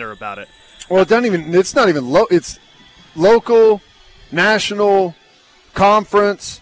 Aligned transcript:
better 0.00 0.12
about 0.12 0.38
it. 0.38 0.48
Well, 0.88 1.02
it 1.02 1.08
doesn't 1.08 1.26
even. 1.26 1.54
It's 1.54 1.74
not 1.74 1.88
even 1.88 2.08
low. 2.08 2.26
It's 2.30 2.58
local, 3.14 3.82
national, 4.32 5.14
conference, 5.74 6.60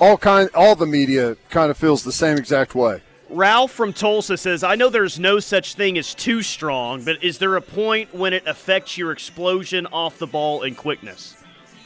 all 0.00 0.18
kind. 0.18 0.50
All 0.54 0.74
the 0.74 0.86
media 0.86 1.36
kind 1.50 1.70
of 1.70 1.76
feels 1.76 2.02
the 2.02 2.12
same 2.12 2.36
exact 2.36 2.74
way. 2.74 3.00
Ralph 3.28 3.70
from 3.70 3.92
Tulsa 3.92 4.36
says, 4.36 4.64
I 4.64 4.74
know 4.74 4.88
there's 4.88 5.20
no 5.20 5.38
such 5.38 5.74
thing 5.74 5.96
as 5.98 6.16
too 6.16 6.42
strong, 6.42 7.04
but 7.04 7.22
is 7.22 7.38
there 7.38 7.54
a 7.54 7.62
point 7.62 8.12
when 8.12 8.32
it 8.32 8.44
affects 8.44 8.98
your 8.98 9.12
explosion 9.12 9.86
off 9.86 10.18
the 10.18 10.26
ball 10.26 10.62
and 10.64 10.76
quickness? 10.76 11.36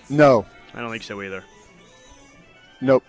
No. 0.09 0.47
I 0.73 0.81
don't 0.81 0.91
think 0.91 1.03
so 1.03 1.21
either. 1.21 1.45
Nope. 2.81 3.05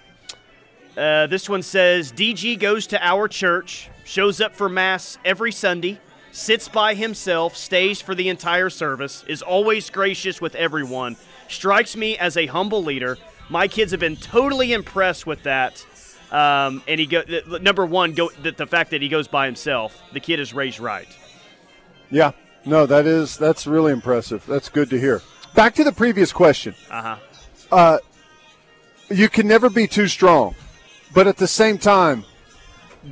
Uh, 0.97 1.27
this 1.27 1.47
one 1.47 1.61
says 1.63 2.11
DG 2.11 2.59
goes 2.59 2.87
to 2.87 3.01
our 3.01 3.29
church, 3.29 3.89
shows 4.03 4.41
up 4.41 4.53
for 4.53 4.67
Mass 4.67 5.17
every 5.23 5.53
Sunday, 5.53 6.01
sits 6.35 6.67
by 6.67 6.93
himself, 6.93 7.55
stays 7.55 8.01
for 8.01 8.13
the 8.13 8.27
entire 8.27 8.69
service, 8.69 9.23
is 9.27 9.41
always 9.41 9.89
gracious 9.89 10.41
with 10.41 10.53
everyone, 10.55 11.15
strikes 11.47 11.95
me 11.95 12.17
as 12.17 12.35
a 12.35 12.45
humble 12.47 12.83
leader. 12.83 13.17
My 13.49 13.67
kids 13.67 13.91
have 13.91 14.01
been 14.01 14.17
totally 14.17 14.73
impressed 14.73 15.25
with 15.25 15.43
that. 15.43 15.85
Um, 16.31 16.83
and 16.87 16.99
he 16.99 17.05
go 17.05 17.23
number 17.61 17.85
one, 17.85 18.13
go 18.13 18.29
the, 18.41 18.51
the 18.51 18.67
fact 18.67 18.91
that 18.91 19.01
he 19.01 19.07
goes 19.07 19.27
by 19.27 19.45
himself. 19.45 20.01
The 20.11 20.19
kid 20.19 20.39
is 20.39 20.53
raised 20.53 20.79
right. 20.79 21.07
Yeah. 22.11 22.31
No, 22.65 22.85
that 22.85 23.05
is 23.05 23.37
that's 23.37 23.65
really 23.65 23.93
impressive. 23.93 24.45
That's 24.45 24.67
good 24.67 24.89
to 24.89 24.99
hear. 24.99 25.21
Back 25.53 25.75
to 25.75 25.83
the 25.83 25.91
previous 25.91 26.33
question. 26.33 26.75
Uh-huh. 26.89 27.15
Uh 27.71 27.99
You 29.09 29.29
can 29.29 29.47
never 29.47 29.69
be 29.69 29.87
too 29.87 30.07
strong, 30.07 30.55
but 31.13 31.27
at 31.27 31.37
the 31.37 31.47
same 31.47 31.77
time, 31.77 32.25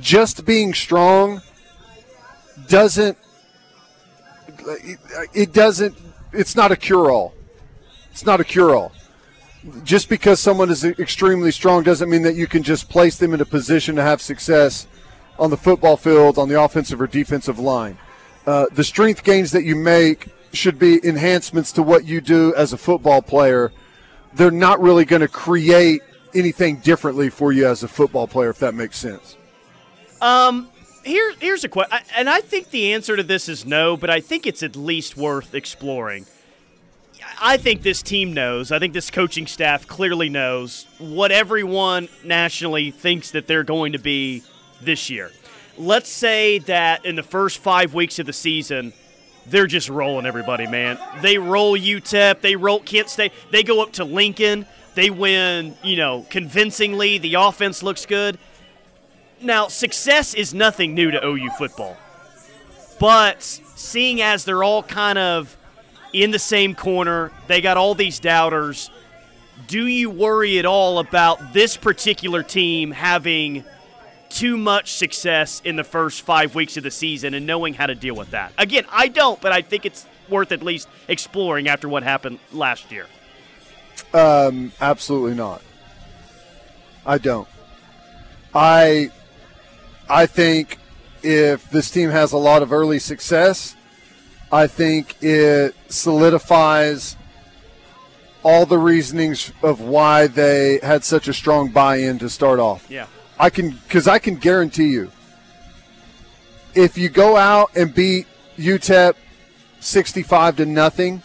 just 0.00 0.44
being 0.44 0.74
strong 0.74 1.40
doesn't. 2.68 3.18
It 5.34 5.52
doesn't. 5.52 5.94
It's 6.32 6.56
not 6.56 6.72
a 6.72 6.76
cure-all. 6.76 7.34
It's 8.10 8.24
not 8.24 8.40
a 8.40 8.44
cure-all 8.44 8.92
just 9.82 10.08
because 10.08 10.40
someone 10.40 10.70
is 10.70 10.84
extremely 10.84 11.50
strong 11.50 11.82
doesn't 11.82 12.10
mean 12.10 12.22
that 12.22 12.34
you 12.34 12.46
can 12.46 12.62
just 12.62 12.88
place 12.88 13.16
them 13.16 13.32
in 13.32 13.40
a 13.40 13.44
position 13.44 13.96
to 13.96 14.02
have 14.02 14.20
success 14.20 14.86
on 15.38 15.50
the 15.50 15.56
football 15.56 15.96
field, 15.96 16.38
on 16.38 16.48
the 16.48 16.60
offensive 16.60 17.00
or 17.00 17.06
defensive 17.06 17.58
line. 17.58 17.96
Uh, 18.46 18.66
the 18.72 18.84
strength 18.84 19.24
gains 19.24 19.50
that 19.52 19.64
you 19.64 19.74
make 19.74 20.28
should 20.52 20.78
be 20.78 21.04
enhancements 21.06 21.72
to 21.72 21.82
what 21.82 22.04
you 22.04 22.20
do 22.20 22.54
as 22.56 22.72
a 22.72 22.76
football 22.76 23.22
player. 23.22 23.72
They're 24.34 24.50
not 24.50 24.80
really 24.80 25.04
going 25.04 25.22
to 25.22 25.28
create 25.28 26.02
anything 26.34 26.76
differently 26.76 27.30
for 27.30 27.52
you 27.52 27.66
as 27.66 27.82
a 27.82 27.88
football 27.88 28.28
player, 28.28 28.50
if 28.50 28.58
that 28.58 28.74
makes 28.74 28.98
sense. 28.98 29.36
Um, 30.20 30.68
here, 31.04 31.32
here's 31.40 31.64
a 31.64 31.68
question, 31.68 31.98
and 32.16 32.28
I 32.28 32.40
think 32.40 32.70
the 32.70 32.92
answer 32.92 33.16
to 33.16 33.22
this 33.22 33.48
is 33.48 33.64
no, 33.64 33.96
but 33.96 34.10
I 34.10 34.20
think 34.20 34.46
it's 34.46 34.62
at 34.62 34.76
least 34.76 35.16
worth 35.16 35.54
exploring. 35.54 36.26
I 37.40 37.56
think 37.56 37.82
this 37.82 38.02
team 38.02 38.32
knows. 38.32 38.70
I 38.70 38.78
think 38.78 38.94
this 38.94 39.10
coaching 39.10 39.46
staff 39.46 39.86
clearly 39.86 40.28
knows 40.28 40.86
what 40.98 41.32
everyone 41.32 42.08
nationally 42.22 42.90
thinks 42.90 43.32
that 43.32 43.46
they're 43.46 43.64
going 43.64 43.92
to 43.92 43.98
be 43.98 44.42
this 44.80 45.10
year. 45.10 45.30
Let's 45.76 46.08
say 46.08 46.58
that 46.60 47.04
in 47.04 47.16
the 47.16 47.22
first 47.22 47.58
five 47.58 47.94
weeks 47.94 48.18
of 48.18 48.26
the 48.26 48.32
season, 48.32 48.92
they're 49.46 49.66
just 49.66 49.88
rolling 49.88 50.26
everybody, 50.26 50.66
man. 50.66 50.98
They 51.20 51.38
roll 51.38 51.76
UTEP, 51.76 52.40
they 52.40 52.56
roll 52.56 52.80
Kent 52.80 53.10
State, 53.10 53.32
they 53.50 53.62
go 53.62 53.82
up 53.82 53.92
to 53.94 54.04
Lincoln, 54.04 54.66
they 54.94 55.10
win, 55.10 55.76
you 55.82 55.96
know, 55.96 56.24
convincingly. 56.30 57.18
The 57.18 57.34
offense 57.34 57.82
looks 57.82 58.06
good. 58.06 58.38
Now, 59.44 59.68
success 59.68 60.34
is 60.34 60.54
nothing 60.54 60.94
new 60.94 61.10
to 61.10 61.24
OU 61.24 61.50
football. 61.58 61.96
But 62.98 63.42
seeing 63.42 64.22
as 64.22 64.44
they're 64.44 64.64
all 64.64 64.82
kind 64.82 65.18
of 65.18 65.56
in 66.14 66.30
the 66.30 66.38
same 66.38 66.74
corner. 66.74 67.32
They 67.48 67.60
got 67.60 67.76
all 67.76 67.94
these 67.94 68.18
doubters. 68.20 68.90
Do 69.66 69.86
you 69.86 70.08
worry 70.08 70.58
at 70.58 70.64
all 70.64 70.98
about 70.98 71.52
this 71.52 71.76
particular 71.76 72.42
team 72.42 72.92
having 72.92 73.64
too 74.30 74.56
much 74.56 74.92
success 74.92 75.60
in 75.64 75.76
the 75.76 75.84
first 75.84 76.22
five 76.22 76.54
weeks 76.54 76.76
of 76.76 76.82
the 76.82 76.90
season 76.90 77.34
and 77.34 77.46
knowing 77.46 77.74
how 77.74 77.86
to 77.86 77.94
deal 77.94 78.14
with 78.14 78.30
that? 78.30 78.52
Again, 78.56 78.84
I 78.90 79.08
don't, 79.08 79.40
but 79.40 79.52
I 79.52 79.60
think 79.60 79.84
it's 79.84 80.06
worth 80.28 80.52
at 80.52 80.62
least 80.62 80.88
exploring 81.08 81.68
after 81.68 81.88
what 81.88 82.02
happened 82.02 82.38
last 82.52 82.90
year. 82.90 83.06
Um, 84.12 84.72
absolutely 84.80 85.34
not. 85.34 85.62
I 87.04 87.18
don't. 87.18 87.48
I 88.54 89.10
I 90.08 90.26
think 90.26 90.78
if 91.22 91.70
this 91.70 91.90
team 91.90 92.10
has 92.10 92.32
a 92.32 92.38
lot 92.38 92.62
of 92.62 92.72
early 92.72 92.98
success, 92.98 93.76
I 94.52 94.66
think 94.66 95.16
it 95.22 95.74
solidifies 95.88 97.16
all 98.42 98.66
the 98.66 98.78
reasonings 98.78 99.50
of 99.62 99.80
why 99.80 100.26
they 100.26 100.78
had 100.82 101.02
such 101.02 101.28
a 101.28 101.32
strong 101.32 101.72
buy-in 101.72 102.18
to 102.18 102.28
start 102.28 102.60
off. 102.60 102.86
Yeah. 102.90 103.06
I 103.38 103.50
can 103.50 103.70
because 103.70 104.06
I 104.06 104.18
can 104.18 104.36
guarantee 104.36 104.88
you, 104.88 105.10
if 106.74 106.98
you 106.98 107.08
go 107.08 107.36
out 107.36 107.70
and 107.74 107.92
beat 107.94 108.26
UTEP 108.58 109.14
sixty-five 109.80 110.56
to 110.56 110.66
nothing, 110.66 111.22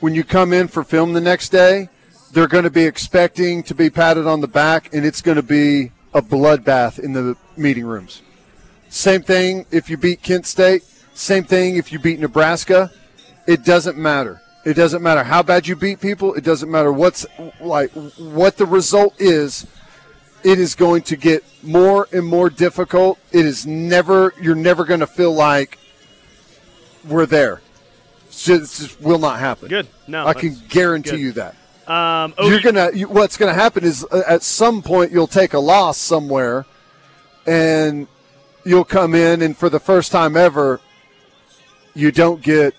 when 0.00 0.14
you 0.14 0.24
come 0.24 0.52
in 0.52 0.68
for 0.68 0.82
film 0.82 1.12
the 1.12 1.20
next 1.20 1.50
day, 1.50 1.88
they're 2.32 2.48
going 2.48 2.64
to 2.64 2.70
be 2.70 2.84
expecting 2.84 3.62
to 3.62 3.74
be 3.74 3.88
patted 3.88 4.26
on 4.26 4.40
the 4.40 4.48
back, 4.48 4.92
and 4.92 5.06
it's 5.06 5.22
going 5.22 5.36
to 5.36 5.42
be 5.42 5.92
a 6.12 6.20
bloodbath 6.20 6.98
in 6.98 7.12
the 7.12 7.36
meeting 7.60 7.84
rooms. 7.84 8.22
Same 8.88 9.22
thing 9.22 9.66
if 9.70 9.88
you 9.88 9.96
beat 9.96 10.22
Kent 10.22 10.46
State. 10.46 10.82
Same 11.14 11.44
thing 11.44 11.76
if 11.76 11.92
you 11.92 11.98
beat 11.98 12.18
Nebraska. 12.18 12.90
It 13.46 13.64
doesn't 13.64 13.96
matter. 13.96 14.40
It 14.64 14.74
doesn't 14.74 15.02
matter 15.02 15.22
how 15.22 15.42
bad 15.42 15.66
you 15.66 15.76
beat 15.76 16.00
people. 16.00 16.34
It 16.34 16.44
doesn't 16.44 16.70
matter 16.70 16.92
what's 16.92 17.26
like 17.60 17.90
what 18.18 18.56
the 18.56 18.66
result 18.66 19.14
is. 19.20 19.66
It 20.42 20.58
is 20.58 20.74
going 20.74 21.02
to 21.02 21.16
get 21.16 21.44
more 21.62 22.08
and 22.12 22.26
more 22.26 22.50
difficult. 22.50 23.18
It 23.32 23.46
is 23.46 23.66
never. 23.66 24.34
You're 24.40 24.54
never 24.54 24.84
going 24.84 25.00
to 25.00 25.06
feel 25.06 25.32
like 25.32 25.78
we're 27.08 27.26
there. 27.26 27.60
It 28.28 28.32
just 28.32 29.00
will 29.00 29.18
not 29.18 29.38
happen. 29.38 29.68
Good. 29.68 29.88
No, 30.06 30.26
I 30.26 30.34
can 30.34 30.56
guarantee 30.68 31.10
good. 31.12 31.20
you 31.20 31.32
that. 31.32 31.56
Um, 31.90 32.34
you're 32.38 32.60
gonna. 32.60 32.90
You, 32.94 33.08
what's 33.08 33.36
going 33.36 33.52
to 33.52 33.60
happen 33.60 33.84
is 33.84 34.06
uh, 34.10 34.22
at 34.26 34.42
some 34.42 34.82
point 34.82 35.10
you'll 35.10 35.26
take 35.26 35.54
a 35.54 35.58
loss 35.58 35.98
somewhere, 35.98 36.64
and 37.46 38.06
you'll 38.64 38.84
come 38.84 39.14
in 39.14 39.42
and 39.42 39.56
for 39.56 39.68
the 39.68 39.80
first 39.80 40.12
time 40.12 40.36
ever, 40.36 40.80
you 41.94 42.12
don't 42.12 42.42
get 42.42 42.74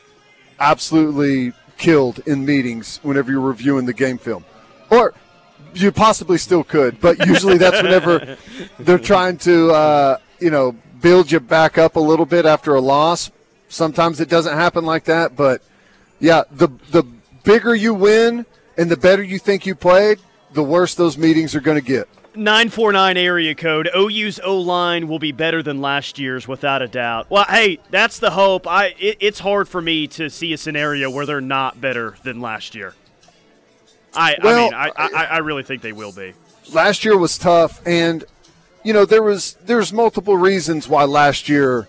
absolutely 0.59 1.53
killed 1.77 2.19
in 2.27 2.45
meetings 2.45 2.99
whenever 3.03 3.31
you're 3.31 3.41
reviewing 3.41 3.85
the 3.85 3.93
game 3.93 4.17
film. 4.17 4.45
Or 4.89 5.13
you 5.73 5.91
possibly 5.91 6.37
still 6.37 6.63
could, 6.63 6.99
but 6.99 7.25
usually 7.25 7.57
that's 7.57 7.81
whenever 7.81 8.37
they're 8.79 8.99
trying 8.99 9.37
to, 9.39 9.71
uh, 9.71 10.17
you 10.39 10.49
know, 10.49 10.75
build 11.01 11.31
you 11.31 11.39
back 11.39 11.77
up 11.77 11.95
a 11.95 11.99
little 11.99 12.25
bit 12.25 12.45
after 12.45 12.75
a 12.75 12.81
loss. 12.81 13.31
Sometimes 13.69 14.19
it 14.19 14.29
doesn't 14.29 14.53
happen 14.53 14.85
like 14.85 15.05
that, 15.05 15.35
but 15.35 15.61
yeah, 16.19 16.43
the 16.51 16.67
the 16.91 17.03
bigger 17.43 17.73
you 17.73 17.93
win 17.93 18.45
and 18.77 18.91
the 18.91 18.97
better 18.97 19.23
you 19.23 19.39
think 19.39 19.65
you 19.65 19.75
played, 19.75 20.19
the 20.53 20.63
worse 20.63 20.93
those 20.93 21.17
meetings 21.17 21.55
are 21.55 21.61
going 21.61 21.79
to 21.79 21.85
get. 21.85 22.07
949 22.35 23.17
area 23.17 23.55
code. 23.55 23.89
OU's 23.95 24.39
O 24.43 24.57
line 24.59 25.07
will 25.07 25.19
be 25.19 25.31
better 25.31 25.61
than 25.61 25.81
last 25.81 26.17
year's 26.17 26.47
without 26.47 26.81
a 26.81 26.87
doubt. 26.87 27.29
Well, 27.29 27.45
hey, 27.49 27.79
that's 27.89 28.19
the 28.19 28.31
hope. 28.31 28.67
I 28.67 28.95
it, 28.99 29.17
it's 29.19 29.39
hard 29.39 29.67
for 29.67 29.81
me 29.81 30.07
to 30.07 30.29
see 30.29 30.53
a 30.53 30.57
scenario 30.57 31.09
where 31.09 31.25
they're 31.25 31.41
not 31.41 31.81
better 31.81 32.15
than 32.23 32.41
last 32.41 32.75
year. 32.75 32.95
I 34.13 34.35
well, 34.43 34.69
I 34.73 34.85
mean, 34.85 34.93
I, 34.97 35.09
I, 35.13 35.25
I 35.25 35.37
really 35.39 35.63
think 35.63 35.81
they 35.81 35.93
will 35.93 36.11
be. 36.11 36.33
Last 36.73 37.03
year 37.03 37.17
was 37.17 37.37
tough, 37.37 37.81
and 37.85 38.23
you 38.83 38.93
know 38.93 39.05
there 39.05 39.23
was 39.23 39.53
there's 39.65 39.91
multiple 39.91 40.37
reasons 40.37 40.87
why 40.87 41.03
last 41.03 41.49
year 41.49 41.87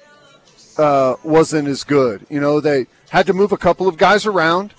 uh, 0.79 1.17
wasn't 1.23 1.69
as 1.69 1.85
good. 1.85 2.27
You 2.29 2.41
know 2.41 2.61
they 2.61 2.87
had 3.11 3.27
to 3.27 3.33
move 3.33 3.53
a 3.53 3.57
couple 3.57 3.89
of 3.89 3.97
guys 3.97 4.27
around. 4.27 4.75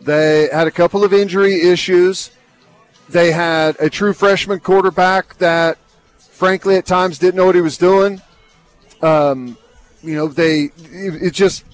They 0.00 0.48
had 0.52 0.66
a 0.66 0.70
couple 0.70 1.04
of 1.04 1.12
injury 1.12 1.60
issues. 1.60 2.30
They 3.08 3.32
had 3.32 3.76
a 3.80 3.88
true 3.88 4.12
freshman 4.12 4.60
quarterback 4.60 5.38
that, 5.38 5.78
frankly, 6.18 6.76
at 6.76 6.84
times 6.84 7.18
didn't 7.18 7.36
know 7.36 7.46
what 7.46 7.54
he 7.54 7.60
was 7.60 7.78
doing. 7.78 8.20
Um, 9.00 9.56
you 10.02 10.14
know, 10.14 10.28
they 10.28 10.64
it, 10.64 11.22
it 11.22 11.34
just 11.34 11.64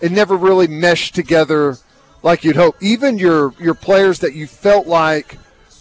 it 0.00 0.12
never 0.12 0.36
really 0.36 0.68
meshed 0.68 1.14
together 1.14 1.78
like 2.22 2.44
you'd 2.44 2.56
hope. 2.56 2.76
Even 2.80 3.18
your 3.18 3.54
your 3.58 3.74
players 3.74 4.20
that 4.20 4.34
you 4.34 4.46
felt 4.46 4.86
like 4.86 5.38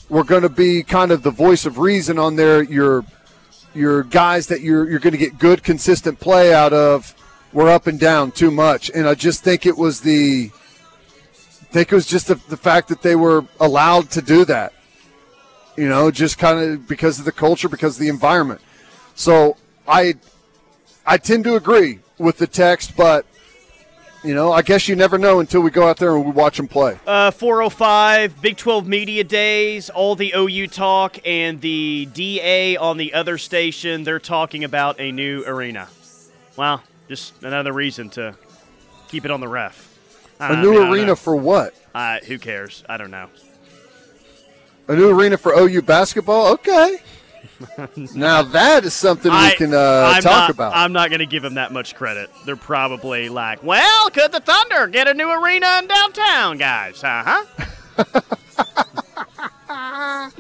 were 0.10 0.24
going 0.24 0.42
to 0.42 0.50
be 0.50 0.84
kind 0.84 1.12
of 1.12 1.24
the 1.24 1.32
voice 1.32 1.66
of 1.66 1.78
reason 1.78 2.18
on 2.18 2.36
there, 2.36 2.64
your 2.64 3.06
your 3.76 4.04
guys 4.04 4.48
that 4.48 4.62
you're 4.62 4.90
you're 4.90 5.00
going 5.00 5.14
to 5.14 5.18
get 5.18 5.38
good 5.38 5.64
consistent 5.64 6.20
play 6.20 6.54
out 6.54 6.74
of 6.74 7.14
were 7.54 7.70
up 7.70 7.86
and 7.86 8.00
down 8.00 8.32
too 8.32 8.50
much. 8.50 8.90
And 8.94 9.08
I 9.08 9.14
just 9.14 9.44
think 9.44 9.66
it 9.66 9.78
was 9.78 10.02
the 10.02 10.52
I 10.52 11.66
think 11.74 11.92
it 11.92 11.96
was 11.96 12.06
just 12.06 12.28
the, 12.28 12.36
the 12.50 12.58
fact 12.58 12.88
that 12.90 13.02
they 13.02 13.16
were 13.16 13.46
allowed 13.60 14.12
to 14.12 14.22
do 14.22 14.46
that 14.46 14.73
you 15.76 15.88
know, 15.88 16.12
just 16.12 16.38
kind 16.38 16.60
of 16.60 16.88
because 16.88 17.20
of 17.20 17.26
the 17.26 17.32
culture, 17.32 17.70
because 17.70 17.96
of 17.98 18.02
the 18.02 18.10
environment. 18.10 18.62
So 19.16 19.58
I, 19.88 20.16
I 21.06 21.18
tend 21.18 21.44
to 21.46 21.56
agree 21.56 22.00
with 22.18 22.38
the 22.38 22.48
text, 22.48 22.96
but 22.96 23.26
you 24.24 24.34
know, 24.34 24.54
I 24.54 24.62
guess 24.62 24.88
you 24.88 24.96
never 24.96 25.18
know 25.18 25.42
until 25.42 25.62
we 25.62 25.70
go 25.70 25.88
out 25.88 25.98
there 25.98 26.16
and 26.16 26.26
we 26.26 26.32
watch 26.32 26.56
them 26.58 26.68
play. 26.68 26.98
Uh, 27.06 27.30
405, 27.32 28.42
Big 28.42 28.56
12 28.56 28.88
Media 28.88 29.24
Days, 29.24 29.90
all 29.90 30.16
the 30.16 30.34
OU 30.36 30.68
talk, 30.68 31.20
and 31.26 31.60
the 31.60 32.08
DA 32.14 32.78
on 32.78 32.98
the 32.98 33.14
other 33.14 33.38
station, 33.38 34.06
they're 34.06 34.20
talking 34.20 34.64
about 34.64 35.00
a 35.00 35.12
new 35.12 35.44
arena. 35.46 35.90
Well, 36.56 36.82
just 37.10 37.44
another 37.44 37.74
reason 37.74 38.10
to 38.12 38.36
keep 39.10 39.26
it 39.26 39.32
on 39.32 39.42
the 39.42 39.48
ref. 39.50 39.90
A 40.40 40.62
new 40.62 40.72
mean, 40.72 40.92
arena 40.92 41.16
for 41.16 41.36
what? 41.36 41.76
Uh, 41.94 42.20
who 42.26 42.40
cares? 42.40 42.84
I 42.88 42.98
don't 42.98 43.12
know. 43.12 43.30
A 44.88 44.96
new 44.96 45.10
arena 45.10 45.38
for 45.38 45.54
OU 45.54 45.82
basketball? 45.84 46.54
Okay. 46.54 46.98
now 48.16 48.42
that 48.42 48.84
is 48.84 48.94
something 48.94 49.32
I, 49.32 49.50
we 49.50 49.56
can 49.56 49.74
uh, 49.74 50.14
talk 50.16 50.24
not, 50.24 50.50
about. 50.50 50.76
I'm 50.76 50.92
not 50.92 51.10
going 51.10 51.20
to 51.20 51.26
give 51.26 51.44
them 51.44 51.56
that 51.56 51.72
much 51.72 51.96
credit. 51.96 52.30
They're 52.46 52.56
probably 52.56 53.30
like, 53.30 53.64
well, 53.64 54.10
could 54.10 54.32
the 54.32 54.42
Thunder 54.42 54.88
get 54.88 55.08
a 55.08 55.14
new 55.14 55.30
arena 55.30 55.80
in 55.80 55.88
downtown, 55.88 56.58
guys? 56.58 57.04
Uh 57.04 57.46
huh. 57.96 58.22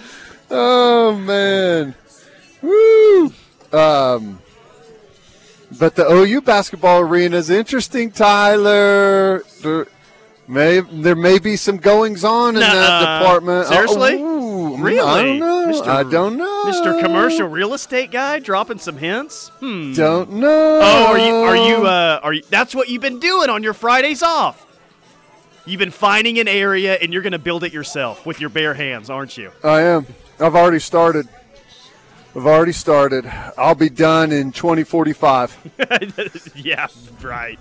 oh 0.51 1.15
man, 1.15 1.95
woo! 2.61 3.31
Um, 3.71 4.39
but 5.79 5.95
the 5.95 6.09
OU 6.09 6.41
basketball 6.41 7.01
arena 7.01 7.37
is 7.37 7.49
interesting, 7.49 8.11
Tyler. 8.11 9.43
There 10.53 10.83
may 10.83 11.01
there 11.01 11.15
may 11.15 11.39
be 11.39 11.55
some 11.55 11.77
goings 11.77 12.23
on 12.23 12.55
in 12.55 12.61
Nuh-uh. 12.61 12.73
that 12.73 13.19
department. 13.19 13.67
Seriously? 13.67 14.17
Oh, 14.19 14.77
Really? 14.77 14.99
I 14.99 15.23
don't 15.23 15.39
know. 15.39 15.67
Mr. 15.67 15.87
I 15.87 16.09
don't 16.09 16.37
know. 16.37 16.63
Mr. 16.65 16.99
Commercial 17.01 17.47
Real 17.47 17.73
Estate 17.73 18.11
Guy 18.11 18.39
dropping 18.39 18.79
some 18.79 18.97
hints? 18.97 19.49
Hmm. 19.59 19.93
Don't 19.93 20.33
know. 20.33 20.79
Oh, 20.81 21.05
are 21.07 21.17
you 21.17 21.33
are 21.33 21.55
you 21.55 21.85
uh 21.85 22.19
are 22.21 22.33
you 22.33 22.43
that's 22.49 22.75
what 22.75 22.89
you've 22.89 23.01
been 23.01 23.19
doing 23.19 23.49
on 23.49 23.63
your 23.63 23.73
Fridays 23.73 24.21
off. 24.21 24.65
You've 25.65 25.79
been 25.79 25.91
finding 25.91 26.39
an 26.39 26.47
area 26.47 26.95
and 26.95 27.13
you're 27.13 27.21
going 27.21 27.31
to 27.31 27.39
build 27.39 27.63
it 27.63 27.71
yourself 27.71 28.25
with 28.25 28.41
your 28.41 28.49
bare 28.49 28.73
hands, 28.73 29.09
aren't 29.09 29.37
you? 29.37 29.51
I 29.63 29.81
am. 29.81 30.05
I've 30.39 30.55
already 30.55 30.79
started. 30.79 31.27
I've 32.35 32.45
already 32.45 32.73
started. 32.73 33.25
I'll 33.57 33.75
be 33.75 33.89
done 33.89 34.31
in 34.31 34.51
2045. 34.51 36.51
yeah, 36.55 36.87
right. 37.21 37.59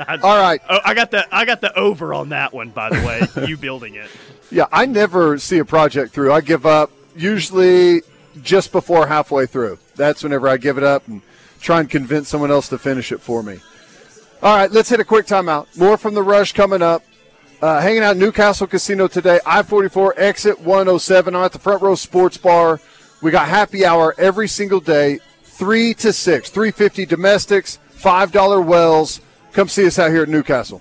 I, 0.00 0.16
All 0.16 0.40
right. 0.40 0.60
Oh, 0.68 0.78
I 0.84 0.94
got 0.94 1.10
the 1.10 1.26
I 1.34 1.44
got 1.44 1.60
the 1.60 1.76
over 1.78 2.14
on 2.14 2.30
that 2.30 2.52
one. 2.52 2.70
By 2.70 2.90
the 2.90 3.06
way, 3.06 3.46
you 3.46 3.56
building 3.58 3.94
it. 3.94 4.10
Yeah, 4.50 4.66
I 4.72 4.86
never 4.86 5.38
see 5.38 5.58
a 5.58 5.64
project 5.64 6.12
through. 6.12 6.32
I 6.32 6.40
give 6.40 6.66
up 6.66 6.90
usually 7.16 8.02
just 8.42 8.72
before 8.72 9.06
halfway 9.06 9.46
through. 9.46 9.78
That's 9.96 10.22
whenever 10.22 10.48
I 10.48 10.56
give 10.56 10.78
it 10.78 10.84
up 10.84 11.06
and 11.08 11.22
try 11.60 11.80
and 11.80 11.90
convince 11.90 12.28
someone 12.28 12.50
else 12.50 12.68
to 12.68 12.78
finish 12.78 13.12
it 13.12 13.20
for 13.20 13.42
me. 13.42 13.58
All 14.42 14.56
right, 14.56 14.70
let's 14.70 14.88
hit 14.88 15.00
a 15.00 15.04
quick 15.04 15.26
timeout. 15.26 15.76
More 15.76 15.96
from 15.96 16.14
the 16.14 16.22
rush 16.22 16.52
coming 16.52 16.82
up. 16.82 17.02
Uh, 17.60 17.80
hanging 17.80 18.04
out 18.04 18.16
Newcastle 18.16 18.68
Casino 18.68 19.08
today, 19.08 19.40
I 19.44 19.64
44 19.64 20.14
exit 20.16 20.60
107. 20.60 21.34
I'm 21.34 21.44
at 21.44 21.52
the 21.52 21.58
Front 21.58 21.82
Row 21.82 21.96
Sports 21.96 22.36
Bar. 22.36 22.80
We 23.20 23.32
got 23.32 23.48
happy 23.48 23.84
hour 23.84 24.14
every 24.16 24.46
single 24.46 24.78
day, 24.78 25.18
3 25.42 25.92
to 25.94 26.12
6, 26.12 26.50
350 26.50 27.04
domestics, 27.04 27.80
$5 27.96 28.64
wells. 28.64 29.20
Come 29.52 29.68
see 29.68 29.86
us 29.86 29.98
out 29.98 30.10
here 30.10 30.22
at 30.22 30.28
Newcastle. 30.28 30.80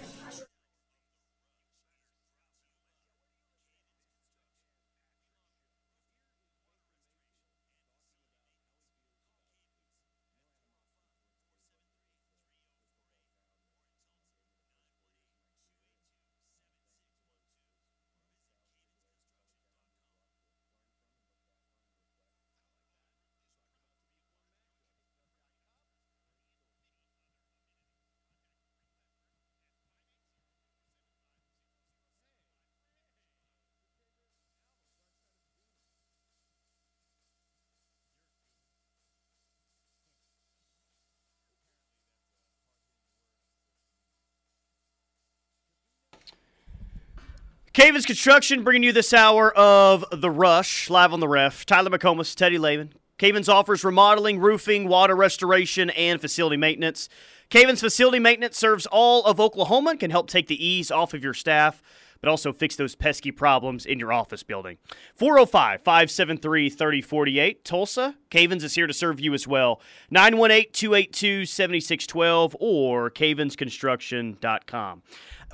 Cavens 47.78 48.08
Construction 48.08 48.64
bringing 48.64 48.82
you 48.82 48.92
this 48.92 49.14
hour 49.14 49.56
of 49.56 50.04
The 50.12 50.32
Rush, 50.32 50.90
live 50.90 51.14
on 51.14 51.20
the 51.20 51.28
ref. 51.28 51.64
Tyler 51.64 51.92
McComas, 51.92 52.34
Teddy 52.34 52.58
Lehman. 52.58 52.92
Cavens 53.20 53.48
offers 53.48 53.84
remodeling, 53.84 54.40
roofing, 54.40 54.88
water 54.88 55.16
restoration, 55.16 55.92
and 55.92 56.20
facility 56.20 56.58
maintenance. 56.58 57.08
Cavens 57.52 57.80
Facility 57.80 58.18
Maintenance 58.18 58.58
serves 58.58 58.88
all 58.88 59.24
of 59.26 59.40
Oklahoma 59.40 59.92
and 59.92 60.00
can 60.00 60.10
help 60.10 60.28
take 60.28 60.48
the 60.48 60.66
ease 60.66 60.90
off 60.90 61.14
of 61.14 61.24
your 61.24 61.36
staff, 61.36 61.84
but 62.22 62.30
also 62.30 62.54
fix 62.54 62.76
those 62.76 62.96
pesky 62.96 63.32
problems 63.32 63.86
in 63.86 64.00
your 64.00 64.14
office 64.14 64.44
building. 64.44 64.78
405 65.16 65.82
573 65.82 66.70
3048. 66.70 67.66
Tulsa, 67.66 68.16
Cavens 68.30 68.64
is 68.64 68.76
here 68.76 68.88
to 68.88 68.94
serve 68.94 69.20
you 69.20 69.34
as 69.34 69.48
well. 69.48 69.82
918 70.10 70.72
282 70.72 71.46
7612 71.46 72.56
or 72.60 73.10
cavensconstruction.com. 73.10 75.04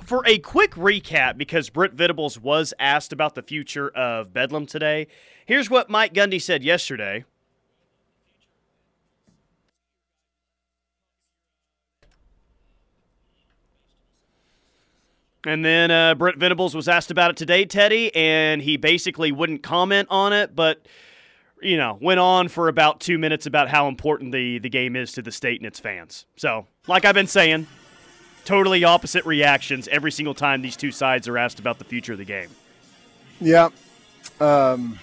For 0.02 0.22
a 0.26 0.38
quick 0.38 0.72
recap, 0.72 1.38
because 1.38 1.70
Brent 1.70 1.94
Venables 1.94 2.38
was 2.38 2.74
asked 2.78 3.12
about 3.12 3.34
the 3.34 3.42
future 3.42 3.90
of 3.90 4.32
Bedlam 4.32 4.66
today, 4.66 5.06
here's 5.46 5.70
what 5.70 5.88
Mike 5.88 6.12
Gundy 6.12 6.42
said 6.42 6.64
yesterday. 6.64 7.24
And 15.46 15.64
then 15.64 15.90
uh, 15.90 16.14
Brent 16.14 16.38
Venables 16.38 16.74
was 16.74 16.88
asked 16.88 17.10
about 17.10 17.30
it 17.30 17.36
today, 17.36 17.64
Teddy, 17.64 18.14
and 18.14 18.62
he 18.62 18.76
basically 18.76 19.30
wouldn't 19.30 19.62
comment 19.62 20.08
on 20.10 20.32
it, 20.32 20.56
but 20.56 20.86
you 21.60 21.76
know, 21.76 21.98
went 22.00 22.20
on 22.20 22.48
for 22.48 22.68
about 22.68 23.00
two 23.00 23.18
minutes 23.18 23.46
about 23.46 23.68
how 23.68 23.88
important 23.88 24.32
the 24.32 24.58
the 24.58 24.68
game 24.68 24.96
is 24.96 25.12
to 25.12 25.22
the 25.22 25.32
state 25.32 25.60
and 25.60 25.66
its 25.66 25.80
fans. 25.80 26.26
So, 26.36 26.66
like 26.86 27.04
I've 27.04 27.14
been 27.14 27.26
saying, 27.26 27.66
totally 28.44 28.84
opposite 28.84 29.24
reactions 29.24 29.88
every 29.88 30.12
single 30.12 30.34
time 30.34 30.62
these 30.62 30.76
two 30.76 30.92
sides 30.92 31.28
are 31.28 31.38
asked 31.38 31.58
about 31.58 31.78
the 31.78 31.84
future 31.84 32.12
of 32.12 32.18
the 32.18 32.24
game. 32.24 32.50
Yeah. 33.40 33.68
Um, 34.40 34.98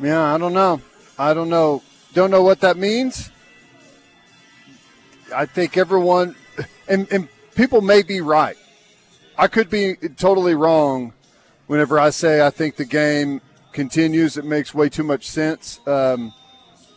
yeah, 0.00 0.34
I 0.34 0.38
don't 0.38 0.52
know. 0.52 0.80
I 1.18 1.34
don't 1.34 1.48
know. 1.48 1.82
Don't 2.12 2.30
know 2.30 2.42
what 2.42 2.60
that 2.60 2.76
means. 2.76 3.30
I 5.34 5.46
think 5.46 5.76
everyone, 5.76 6.36
and, 6.88 7.10
and 7.10 7.28
people 7.54 7.80
may 7.80 8.02
be 8.02 8.20
right. 8.20 8.56
I 9.38 9.48
could 9.48 9.68
be 9.70 9.96
totally 10.16 10.54
wrong 10.54 11.12
whenever 11.66 11.98
I 11.98 12.10
say 12.10 12.44
I 12.44 12.50
think 12.50 12.76
the 12.76 12.84
game 12.84 13.40
continues. 13.72 14.36
It 14.36 14.44
makes 14.44 14.74
way 14.74 14.88
too 14.88 15.02
much 15.02 15.26
sense, 15.26 15.80
um, 15.86 16.32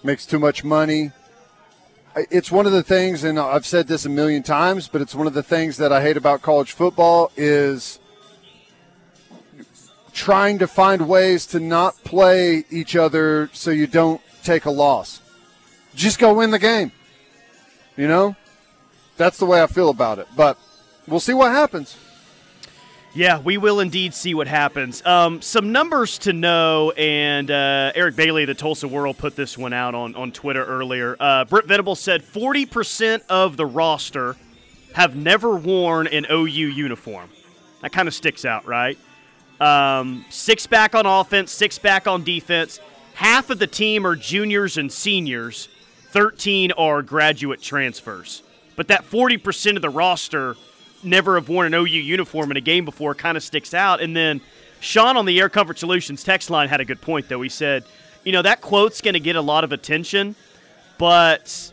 makes 0.04 0.26
too 0.26 0.40
much 0.40 0.64
money 0.64 1.12
it's 2.16 2.52
one 2.52 2.66
of 2.66 2.72
the 2.72 2.84
things, 2.84 3.24
and 3.24 3.40
I've 3.40 3.66
said 3.66 3.88
this 3.88 4.06
a 4.06 4.10
million 4.10 4.44
times, 4.44 4.88
but 4.88 5.02
it's 5.02 5.16
one 5.16 5.28
of 5.28 5.34
the 5.34 5.44
things 5.44 5.78
that 5.78 5.92
I 5.92 6.02
hate 6.02 6.18
about 6.18 6.42
college 6.42 6.72
football 6.72 7.32
is 7.38 8.00
trying 10.12 10.60
to 10.60 10.68
find 10.68 11.08
ways 11.08 11.46
to 11.48 11.60
not 11.60 11.96
play 12.04 12.66
each 12.70 12.96
other 12.96 13.50
so 13.54 13.72
you 13.72 13.88
don't 13.88 14.22
take 14.44 14.66
a 14.66 14.72
loss. 14.72 15.22
Just 15.96 16.20
go 16.20 16.34
win 16.34 16.52
the 16.52 16.60
game. 16.60 16.92
You 17.96 18.08
know? 18.08 18.36
That's 19.18 19.38
the 19.38 19.46
way 19.46 19.62
I 19.62 19.68
feel 19.68 19.90
about 19.90 20.20
it. 20.20 20.28
But 20.36 20.58
we'll 21.08 21.20
see 21.20 21.34
what 21.34 21.52
happens. 21.52 21.96
Yeah, 23.16 23.40
we 23.40 23.58
will 23.58 23.80
indeed 23.80 24.14
see 24.14 24.36
what 24.36 24.48
happens. 24.48 25.04
Um, 25.04 25.42
some 25.42 25.72
numbers 25.72 26.20
to 26.20 26.34
know, 26.34 26.92
and 26.92 27.50
uh, 27.50 27.92
Eric 27.96 28.16
Bailey, 28.16 28.46
the 28.46 28.54
Tulsa 28.54 28.88
World, 28.88 29.18
put 29.18 29.36
this 29.36 29.58
one 29.58 29.74
out 29.74 29.96
on, 29.96 30.14
on 30.14 30.32
Twitter 30.32 30.64
earlier. 30.64 31.18
Uh, 31.20 31.44
Brent 31.46 31.66
Venable 31.66 31.96
said 31.96 32.22
40% 32.22 33.22
of 33.28 33.58
the 33.58 33.66
roster 33.66 34.36
have 34.94 35.16
never 35.16 35.56
worn 35.56 36.06
an 36.06 36.28
OU 36.30 36.46
uniform. 36.46 37.32
That 37.82 37.92
kind 37.92 38.08
of 38.08 38.14
sticks 38.14 38.46
out, 38.46 38.68
right? 38.68 38.98
Um, 39.60 40.24
six 40.30 40.68
back 40.68 40.94
on 40.94 41.08
offense, 41.08 41.52
six 41.52 41.80
back 41.80 42.06
on 42.06 42.24
defense. 42.24 42.80
Half 43.16 43.50
of 43.50 43.58
the 43.58 43.68
team 43.68 44.06
are 44.06 44.16
juniors 44.16 44.78
and 44.78 44.92
seniors, 44.92 45.68
13 46.12 46.74
are 46.74 47.02
graduate 47.02 47.62
transfers. 47.62 48.44
But 48.76 48.88
that 48.90 49.04
40% 49.04 49.78
of 49.78 49.82
the 49.82 49.90
roster– 49.90 50.58
never 51.04 51.36
have 51.36 51.50
worn 51.50 51.68
an 51.68 51.74
OU 51.74 51.86
uniform 51.86 52.52
in 52.52 52.58
a 52.58 52.62
game 52.62 52.86
before 52.86 53.16
kind 53.16 53.38
of 53.38 53.44
sticks 53.44 53.74
out. 53.74 54.02
And 54.02 54.16
then 54.16 54.42
Sean 54.80 55.18
on 55.18 55.26
the 55.26 55.40
Air 55.40 55.50
Comfort 55.50 55.78
Solutions 55.80 56.24
text 56.24 56.50
line 56.50 56.70
had 56.70 56.82
a 56.82 56.86
good 56.86 57.02
point, 57.02 57.30
though. 57.30 57.42
He 57.42 57.50
said, 57.50 57.84
you 58.24 58.32
know, 58.32 58.42
that 58.42 58.62
quote's 58.62 59.02
going 59.02 59.14
to 59.14 59.20
get 59.20 59.36
a 59.36 59.42
lot 59.42 59.64
of 59.64 59.72
attention, 59.72 60.36
but 60.98 61.72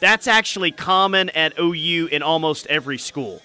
That's 0.00 0.26
actually 0.26 0.70
common 0.72 1.28
at 1.30 1.58
OU 1.58 2.08
in 2.10 2.22
almost 2.22 2.66
every 2.66 2.98
school. 2.98 3.42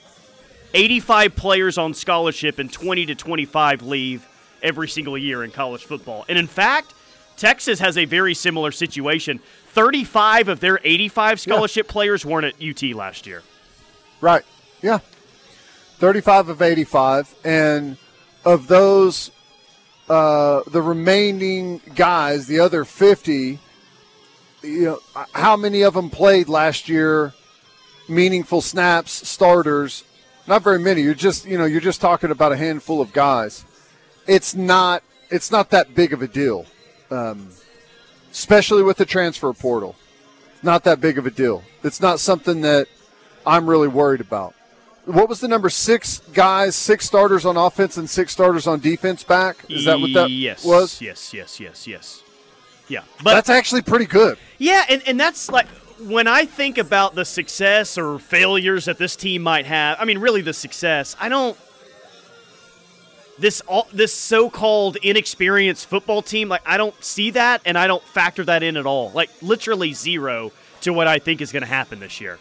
85 0.74 1.36
players 1.36 1.78
on 1.78 1.94
scholarship 1.94 2.60
and 2.60 2.72
20 2.72 3.08
to 3.08 3.16
25 3.16 3.82
leave 3.84 4.26
every 4.64 4.88
single 4.88 5.18
year 5.18 5.44
in 5.44 5.52
college 5.52 5.84
football. 5.84 6.26
And 6.28 6.38
in 6.38 6.48
fact, 6.48 6.94
Texas 7.38 7.80
has 7.80 7.98
a 7.98 8.06
very 8.06 8.34
similar 8.34 8.72
situation. 8.72 9.40
35 9.70 10.48
of 10.48 10.60
their 10.62 10.80
85 10.84 11.42
scholarship 11.42 11.86
yeah. 11.88 11.92
players 11.92 12.26
weren't 12.26 12.46
at 12.46 12.56
UT 12.64 12.96
last 12.96 13.28
year. 13.28 13.44
Right. 14.22 14.44
Yeah. 14.82 15.00
35 15.98 16.50
of 16.50 16.62
85. 16.62 17.36
And 17.44 17.98
of 18.44 18.68
those, 18.68 19.32
uh, 20.10 20.62
the 20.68 20.82
remaining 20.82 21.82
guys, 21.96 22.48
the 22.48 22.60
other 22.60 22.86
50, 22.86 23.60
you 24.62 24.84
know, 24.84 25.00
how 25.34 25.56
many 25.56 25.82
of 25.84 25.94
them 25.94 26.10
played 26.10 26.50
last 26.50 26.90
year? 26.90 27.34
Meaningful 28.08 28.62
snaps, 28.62 29.28
starters. 29.28 30.04
Not 30.48 30.62
very 30.64 30.80
many. 30.80 31.02
You're 31.02 31.14
just, 31.16 31.46
you 31.46 31.58
know, 31.58 31.66
you're 31.66 31.82
just 31.82 32.02
talking 32.02 32.32
about 32.32 32.52
a 32.52 32.58
handful 32.58 33.02
of 33.02 33.14
guys. 33.14 33.66
It's 34.28 34.54
not, 34.54 35.04
it's 35.30 35.52
not 35.52 35.72
that 35.72 35.96
big 35.96 36.14
of 36.14 36.22
a 36.22 36.28
deal, 36.28 36.66
um, 37.10 37.50
especially 38.32 38.84
with 38.84 38.98
the 38.98 39.06
transfer 39.06 39.52
portal. 39.54 39.96
Not 40.62 40.84
that 40.84 41.00
big 41.00 41.18
of 41.18 41.26
a 41.26 41.32
deal. 41.32 41.64
It's 41.84 42.02
not 42.02 42.20
something 42.20 42.62
that 42.62 42.88
I'm 43.46 43.70
really 43.70 43.88
worried 43.88 44.22
about. 44.22 44.56
What 45.06 45.30
was 45.30 45.40
the 45.40 45.48
number? 45.48 45.70
Six 45.70 46.20
guys, 46.34 46.76
six 46.76 47.06
starters 47.06 47.46
on 47.46 47.58
offense 47.58 47.98
and 47.98 48.10
six 48.10 48.32
starters 48.32 48.68
on 48.68 48.80
defense 48.80 49.24
back. 49.24 49.58
Is 49.70 49.86
that 49.86 50.00
what 50.00 50.14
that 50.14 50.30
yes, 50.30 50.66
was? 50.66 51.00
Yes, 51.02 51.34
yes, 51.34 51.60
yes, 51.60 51.88
yes. 51.88 52.24
Yeah, 52.88 53.02
but 53.24 53.34
that's 53.34 53.50
actually 53.50 53.82
pretty 53.82 54.06
good. 54.06 54.38
Yeah, 54.58 54.84
and, 54.90 55.02
and 55.08 55.20
that's 55.20 55.50
like 55.50 55.68
when 56.00 56.28
I 56.28 56.46
think 56.46 56.78
about 56.78 57.16
the 57.16 57.26
success 57.26 57.98
or 57.98 58.20
failures 58.20 58.86
that 58.86 58.98
this 58.98 59.16
team 59.16 59.44
might 59.44 59.66
have. 59.66 59.98
I 60.00 60.06
mean, 60.06 60.20
really 60.20 60.42
the 60.42 60.54
success. 60.54 61.16
I 61.20 61.30
don't 61.30 61.58
this 63.38 63.62
all 63.62 63.88
this 63.92 64.14
so-called 64.14 64.98
inexperienced 64.98 65.88
football 65.88 66.22
team 66.22 66.48
like 66.48 66.62
I 66.66 66.78
don't 66.78 66.96
see 67.04 67.32
that 67.32 67.62
and 67.66 67.78
I 67.78 67.88
don't 67.88 68.04
factor 68.04 68.44
that 68.46 68.64
in 68.64 68.78
at 68.78 68.86
all. 68.86 69.12
Like 69.12 69.30
literally 69.42 69.94
zero 69.94 70.52
to 70.82 70.94
what 70.94 71.08
I 71.08 71.20
think 71.20 71.42
is 71.42 71.52
going 71.52 71.64
to 71.64 71.68
happen 71.68 72.00
this 72.00 72.22
year. 72.22 72.40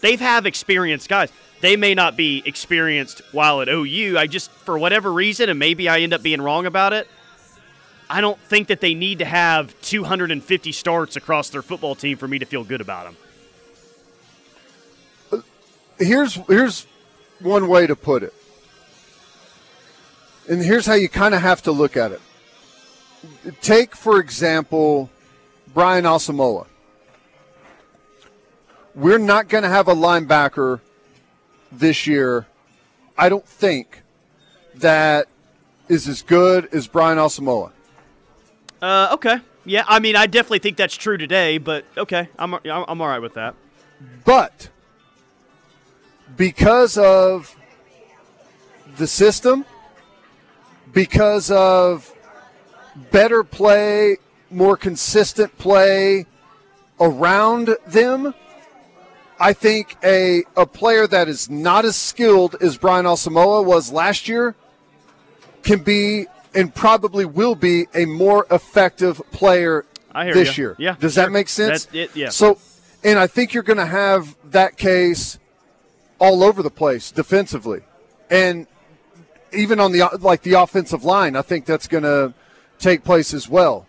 They've 0.00 0.20
have 0.20 0.46
experienced 0.46 1.08
guys. 1.08 1.30
They 1.62 1.76
may 1.76 1.94
not 1.94 2.16
be 2.16 2.42
experienced 2.44 3.22
while 3.30 3.60
at 3.60 3.68
OU. 3.68 4.16
I 4.18 4.26
just, 4.26 4.50
for 4.50 4.76
whatever 4.76 5.12
reason, 5.12 5.48
and 5.48 5.60
maybe 5.60 5.88
I 5.88 6.00
end 6.00 6.12
up 6.12 6.20
being 6.20 6.42
wrong 6.42 6.66
about 6.66 6.92
it, 6.92 7.08
I 8.10 8.20
don't 8.20 8.38
think 8.40 8.66
that 8.66 8.80
they 8.80 8.94
need 8.94 9.20
to 9.20 9.24
have 9.24 9.80
250 9.82 10.72
starts 10.72 11.14
across 11.14 11.50
their 11.50 11.62
football 11.62 11.94
team 11.94 12.18
for 12.18 12.26
me 12.26 12.40
to 12.40 12.44
feel 12.46 12.64
good 12.64 12.80
about 12.80 13.04
them. 13.04 13.16
Uh, 15.30 15.38
here's 15.98 16.34
here's 16.48 16.86
one 17.38 17.68
way 17.68 17.86
to 17.86 17.94
put 17.94 18.24
it. 18.24 18.34
And 20.48 20.60
here's 20.60 20.84
how 20.84 20.94
you 20.94 21.08
kind 21.08 21.32
of 21.32 21.42
have 21.42 21.62
to 21.62 21.72
look 21.72 21.96
at 21.96 22.10
it. 22.10 22.20
Take, 23.60 23.94
for 23.94 24.18
example, 24.18 25.10
Brian 25.72 26.04
Asamoah. 26.04 26.66
We're 28.96 29.18
not 29.18 29.48
going 29.48 29.62
to 29.62 29.70
have 29.70 29.86
a 29.86 29.94
linebacker 29.94 30.80
this 31.72 32.06
year, 32.06 32.46
I 33.16 33.28
don't 33.28 33.46
think, 33.46 34.02
that 34.76 35.26
is 35.88 36.08
as 36.08 36.22
good 36.22 36.68
as 36.72 36.86
Brian 36.86 37.18
Asamoah. 37.18 37.72
Uh, 38.80 39.10
okay. 39.12 39.38
Yeah, 39.64 39.84
I 39.86 40.00
mean, 40.00 40.16
I 40.16 40.26
definitely 40.26 40.58
think 40.58 40.76
that's 40.76 40.96
true 40.96 41.16
today, 41.16 41.58
but 41.58 41.84
okay, 41.96 42.28
I'm 42.38 42.54
I'm 42.64 43.00
all 43.00 43.08
right 43.08 43.20
with 43.20 43.34
that. 43.34 43.54
But 44.24 44.70
because 46.36 46.98
of 46.98 47.56
the 48.96 49.06
system, 49.06 49.64
because 50.92 51.50
of 51.50 52.12
better 53.12 53.44
play, 53.44 54.16
more 54.50 54.76
consistent 54.76 55.56
play 55.58 56.26
around 56.98 57.76
them, 57.86 58.34
I 59.42 59.52
think 59.52 59.96
a, 60.04 60.44
a 60.56 60.64
player 60.66 61.08
that 61.08 61.28
is 61.28 61.50
not 61.50 61.84
as 61.84 61.96
skilled 61.96 62.54
as 62.60 62.78
Brian 62.78 63.06
Asamoah 63.06 63.64
was 63.64 63.90
last 63.90 64.28
year 64.28 64.54
can 65.64 65.82
be 65.82 66.26
and 66.54 66.72
probably 66.72 67.24
will 67.24 67.56
be 67.56 67.88
a 67.92 68.04
more 68.04 68.46
effective 68.52 69.20
player 69.32 69.84
this 70.14 70.56
you. 70.56 70.62
year. 70.62 70.76
Yeah, 70.78 70.94
Does 70.98 71.14
sure. 71.14 71.24
that 71.24 71.32
make 71.32 71.48
sense? 71.48 71.88
It, 71.92 72.14
yeah. 72.14 72.28
So, 72.28 72.58
and 73.02 73.18
I 73.18 73.26
think 73.26 73.52
you're 73.52 73.64
going 73.64 73.78
to 73.78 73.86
have 73.86 74.36
that 74.52 74.76
case 74.76 75.40
all 76.20 76.44
over 76.44 76.62
the 76.62 76.70
place 76.70 77.10
defensively, 77.10 77.80
and 78.30 78.68
even 79.52 79.80
on 79.80 79.90
the 79.90 80.08
like 80.20 80.42
the 80.42 80.52
offensive 80.52 81.02
line. 81.02 81.34
I 81.34 81.42
think 81.42 81.64
that's 81.64 81.88
going 81.88 82.04
to 82.04 82.32
take 82.78 83.02
place 83.02 83.34
as 83.34 83.48
well. 83.48 83.88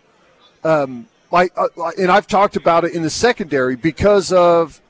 Um, 0.64 1.08
like, 1.32 1.54
uh, 1.56 1.68
and 2.00 2.12
I've 2.12 2.26
talked 2.26 2.56
about 2.56 2.86
it 2.86 2.94
in 2.96 3.04
the 3.04 3.12
secondary 3.12 3.76
because 3.76 4.32
of 4.32 4.82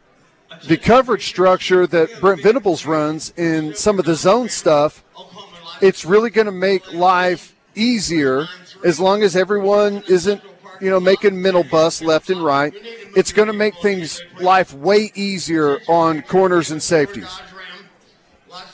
the 0.68 0.78
coverage 0.78 1.26
structure 1.26 1.86
that 1.88 2.10
Brent 2.22 2.42
Venables 2.42 2.86
runs 2.86 3.34
in 3.38 3.76
some 3.76 4.00
of 4.00 4.06
the 4.06 4.16
zone 4.16 4.50
stuff, 4.50 5.04
it's 5.82 6.06
really 6.06 6.30
going 6.30 6.46
to 6.46 6.52
make 6.52 6.94
life 6.94 7.56
easier 7.76 8.46
as 8.86 9.00
long 9.00 9.24
as 9.24 9.36
everyone 9.36 10.04
isn't, 10.08 10.42
you 10.80 10.90
know, 10.90 11.00
making 11.00 11.42
mental 11.42 11.64
busts 11.64 12.02
left 12.02 12.30
and 12.30 12.44
right. 12.44 12.74
It's 13.16 13.32
going 13.32 13.48
to 13.48 13.54
make 13.54 13.76
things 13.82 14.22
life 14.40 14.74
way 14.74 15.12
easier 15.16 15.80
on 15.88 16.22
corners 16.22 16.72
and 16.72 16.82
safeties. 16.82 17.40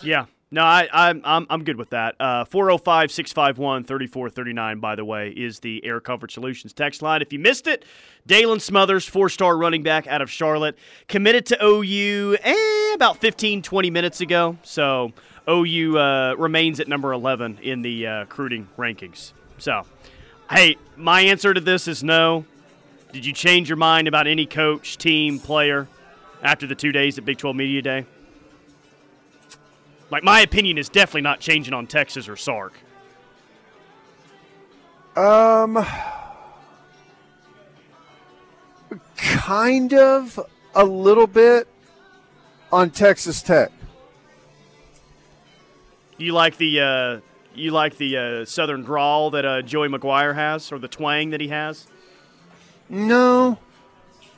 Yeah. 0.01 0.25
No, 0.51 0.63
I, 0.63 0.87
I'm 0.91 1.21
I'm 1.23 1.45
I'm 1.49 1.63
good 1.63 1.77
with 1.77 1.91
that. 1.91 2.15
Uh, 2.19 2.43
405 2.43 3.11
651 3.11 3.83
3439, 3.83 4.79
by 4.79 4.95
the 4.95 5.05
way, 5.05 5.29
is 5.29 5.59
the 5.59 5.85
Air 5.85 5.99
Comfort 5.99 6.31
Solutions 6.31 6.73
text 6.73 7.03
line. 7.03 7.21
If 7.21 7.31
you 7.31 7.37
missed 7.37 7.67
it, 7.67 7.85
Daylan 8.27 8.59
Smothers, 8.59 9.05
four 9.05 9.29
star 9.29 9.55
running 9.55 9.83
back 9.83 10.07
out 10.07 10.23
of 10.23 10.31
Charlotte, 10.31 10.75
committed 11.07 11.45
to 11.47 11.63
OU 11.63 12.37
eh, 12.41 12.93
about 12.95 13.17
15, 13.17 13.61
20 13.61 13.89
minutes 13.91 14.21
ago. 14.21 14.57
So 14.63 15.13
OU 15.47 15.97
uh, 15.99 16.35
remains 16.35 16.79
at 16.79 16.87
number 16.87 17.13
11 17.13 17.59
in 17.61 17.83
the 17.83 18.07
uh, 18.07 18.19
recruiting 18.21 18.67
rankings. 18.75 19.33
So, 19.59 19.83
hey, 20.49 20.77
my 20.97 21.21
answer 21.21 21.53
to 21.53 21.61
this 21.61 21.87
is 21.87 22.03
no. 22.03 22.45
Did 23.11 23.23
you 23.23 23.33
change 23.33 23.69
your 23.69 23.77
mind 23.77 24.07
about 24.07 24.25
any 24.25 24.47
coach, 24.47 24.97
team, 24.97 25.39
player 25.39 25.87
after 26.41 26.65
the 26.65 26.75
two 26.75 26.91
days 26.91 27.19
at 27.19 27.25
Big 27.25 27.37
12 27.37 27.55
Media 27.55 27.81
Day? 27.83 28.05
Like 30.11 30.23
my 30.23 30.41
opinion 30.41 30.77
is 30.77 30.89
definitely 30.89 31.21
not 31.21 31.39
changing 31.39 31.73
on 31.73 31.87
Texas 31.87 32.27
or 32.27 32.35
Sark. 32.35 32.73
Um, 35.15 35.85
kind 39.17 39.93
of 39.93 40.39
a 40.73 40.85
little 40.85 41.27
bit 41.27 41.67
on 42.71 42.89
Texas 42.89 43.41
Tech. 43.41 43.71
You 46.17 46.33
like 46.33 46.57
the 46.57 46.79
uh, 46.79 47.19
you 47.53 47.71
like 47.71 47.97
the 47.97 48.17
uh, 48.17 48.45
Southern 48.45 48.83
drawl 48.83 49.31
that 49.31 49.45
uh, 49.45 49.61
Joey 49.61 49.87
McGuire 49.87 50.35
has, 50.35 50.71
or 50.71 50.79
the 50.79 50.87
twang 50.87 51.31
that 51.31 51.41
he 51.41 51.49
has? 51.49 51.87
No. 52.89 53.57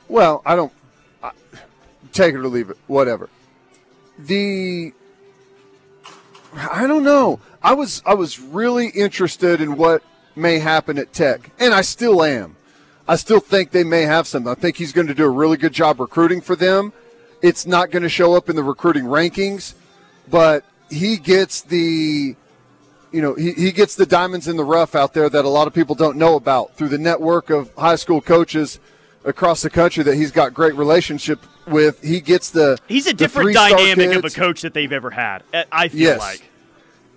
Well, 0.07 0.41
I 0.45 0.55
don't. 0.55 0.73
I, 1.23 1.31
take 2.11 2.33
it 2.33 2.37
or 2.37 2.47
leave 2.47 2.69
it, 2.69 2.77
whatever. 2.87 3.29
The 4.19 4.93
I 6.53 6.87
don't 6.87 7.03
know. 7.03 7.39
I 7.63 7.73
was 7.73 8.01
I 8.05 8.13
was 8.13 8.39
really 8.39 8.87
interested 8.87 9.61
in 9.61 9.77
what 9.77 10.03
may 10.35 10.59
happen 10.59 10.97
at 10.97 11.13
Tech, 11.13 11.51
and 11.59 11.73
I 11.73 11.81
still 11.81 12.23
am. 12.23 12.55
I 13.07 13.15
still 13.15 13.39
think 13.39 13.71
they 13.71 13.83
may 13.83 14.03
have 14.03 14.27
something. 14.27 14.51
I 14.51 14.55
think 14.55 14.77
he's 14.77 14.93
going 14.93 15.07
to 15.07 15.13
do 15.13 15.25
a 15.25 15.29
really 15.29 15.57
good 15.57 15.73
job 15.73 15.99
recruiting 15.99 16.41
for 16.41 16.55
them. 16.55 16.93
It's 17.41 17.65
not 17.65 17.91
going 17.91 18.03
to 18.03 18.09
show 18.09 18.35
up 18.35 18.49
in 18.49 18.55
the 18.55 18.63
recruiting 18.63 19.05
rankings, 19.05 19.73
but 20.29 20.63
he 20.89 21.17
gets 21.17 21.61
the 21.61 22.35
you 23.11 23.21
know, 23.21 23.33
he, 23.35 23.51
he 23.51 23.71
gets 23.71 23.95
the 23.95 24.05
diamonds 24.05 24.47
in 24.47 24.55
the 24.55 24.63
rough 24.63 24.95
out 24.95 25.13
there 25.13 25.29
that 25.29 25.43
a 25.43 25.49
lot 25.49 25.67
of 25.67 25.73
people 25.73 25.95
don't 25.95 26.17
know 26.17 26.35
about 26.35 26.75
through 26.75 26.87
the 26.87 26.97
network 26.97 27.49
of 27.49 27.73
high 27.75 27.97
school 27.97 28.21
coaches 28.21 28.79
across 29.25 29.61
the 29.61 29.69
country 29.69 30.03
that 30.03 30.15
he's 30.15 30.31
got 30.31 30.53
great 30.53 30.75
relationship 30.75 31.45
with. 31.67 32.01
He 32.01 32.21
gets 32.21 32.49
the 32.49 32.77
he's 32.87 33.07
a 33.07 33.13
different 33.13 33.53
dynamic 33.53 34.15
of 34.15 34.25
a 34.25 34.29
coach 34.29 34.61
that 34.61 34.73
they've 34.73 34.91
ever 34.91 35.09
had. 35.09 35.43
Eh, 35.53 35.63
I 35.71 35.87
feel 35.87 35.99
yes. 35.99 36.19
like, 36.19 36.49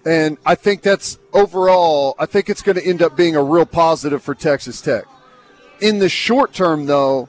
and 0.06 0.38
I 0.44 0.54
think 0.54 0.82
that's 0.82 1.18
overall. 1.32 2.14
I 2.18 2.26
think 2.26 2.48
it's 2.48 2.62
going 2.62 2.76
to 2.76 2.86
end 2.86 3.02
up 3.02 3.16
being 3.16 3.36
a 3.36 3.42
real 3.42 3.66
positive 3.66 4.22
for 4.22 4.34
Texas 4.34 4.80
Tech. 4.80 5.04
In 5.80 5.98
the 5.98 6.08
short 6.08 6.52
term, 6.52 6.86
though, 6.86 7.28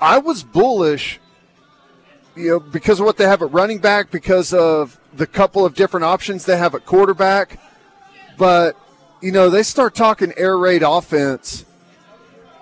I 0.00 0.18
was 0.18 0.42
bullish. 0.42 1.20
You 2.36 2.50
know, 2.50 2.60
because 2.60 3.00
of 3.00 3.06
what 3.06 3.16
they 3.16 3.24
have 3.24 3.42
at 3.42 3.50
running 3.50 3.78
back, 3.78 4.12
because 4.12 4.52
of 4.54 5.00
the 5.12 5.26
couple 5.26 5.66
of 5.66 5.74
different 5.74 6.04
options 6.04 6.44
they 6.44 6.56
have 6.56 6.74
at 6.76 6.86
quarterback, 6.86 7.58
but 8.36 8.76
you 9.20 9.32
know 9.32 9.50
they 9.50 9.64
start 9.64 9.94
talking 9.94 10.32
air 10.36 10.56
raid 10.56 10.84
offense, 10.84 11.64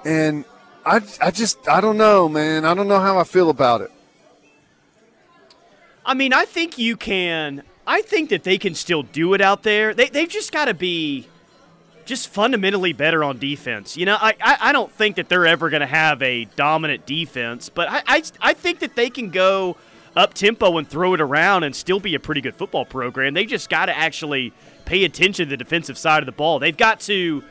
and 0.04 0.46
I, 0.86 1.00
I 1.20 1.30
just 1.32 1.68
I 1.68 1.80
don't 1.80 1.96
know, 1.96 2.28
man. 2.28 2.64
I 2.64 2.72
don't 2.72 2.86
know 2.86 3.00
how 3.00 3.18
I 3.18 3.24
feel 3.24 3.50
about 3.50 3.80
it. 3.80 3.90
I 6.04 6.14
mean, 6.14 6.32
I 6.32 6.44
think 6.44 6.78
you 6.78 6.96
can. 6.96 7.64
I 7.88 8.02
think 8.02 8.30
that 8.30 8.44
they 8.44 8.56
can 8.56 8.74
still 8.74 9.02
do 9.02 9.34
it 9.34 9.40
out 9.40 9.64
there. 9.64 9.92
They 9.92 10.08
they've 10.08 10.28
just 10.28 10.52
got 10.52 10.66
to 10.66 10.74
be 10.74 11.26
just 12.04 12.28
fundamentally 12.28 12.92
better 12.92 13.24
on 13.24 13.38
defense. 13.38 13.96
You 13.96 14.06
know, 14.06 14.16
I, 14.18 14.36
I, 14.40 14.56
I 14.60 14.72
don't 14.72 14.92
think 14.92 15.16
that 15.16 15.28
they're 15.28 15.46
ever 15.46 15.70
going 15.70 15.80
to 15.80 15.86
have 15.86 16.22
a 16.22 16.44
dominant 16.54 17.04
defense, 17.04 17.68
but 17.68 17.88
I, 17.90 18.02
I, 18.06 18.22
I 18.40 18.52
think 18.54 18.78
that 18.78 18.94
they 18.94 19.10
can 19.10 19.30
go 19.30 19.76
up 20.14 20.32
tempo 20.32 20.78
and 20.78 20.88
throw 20.88 21.14
it 21.14 21.20
around 21.20 21.64
and 21.64 21.74
still 21.74 21.98
be 21.98 22.14
a 22.14 22.20
pretty 22.20 22.40
good 22.40 22.54
football 22.54 22.84
program. 22.84 23.34
They 23.34 23.44
just 23.44 23.68
got 23.68 23.86
to 23.86 23.96
actually 23.96 24.52
pay 24.84 25.04
attention 25.04 25.48
to 25.48 25.50
the 25.50 25.56
defensive 25.56 25.98
side 25.98 26.22
of 26.22 26.26
the 26.26 26.32
ball. 26.32 26.60
They've 26.60 26.76
got 26.76 27.00
to 27.00 27.42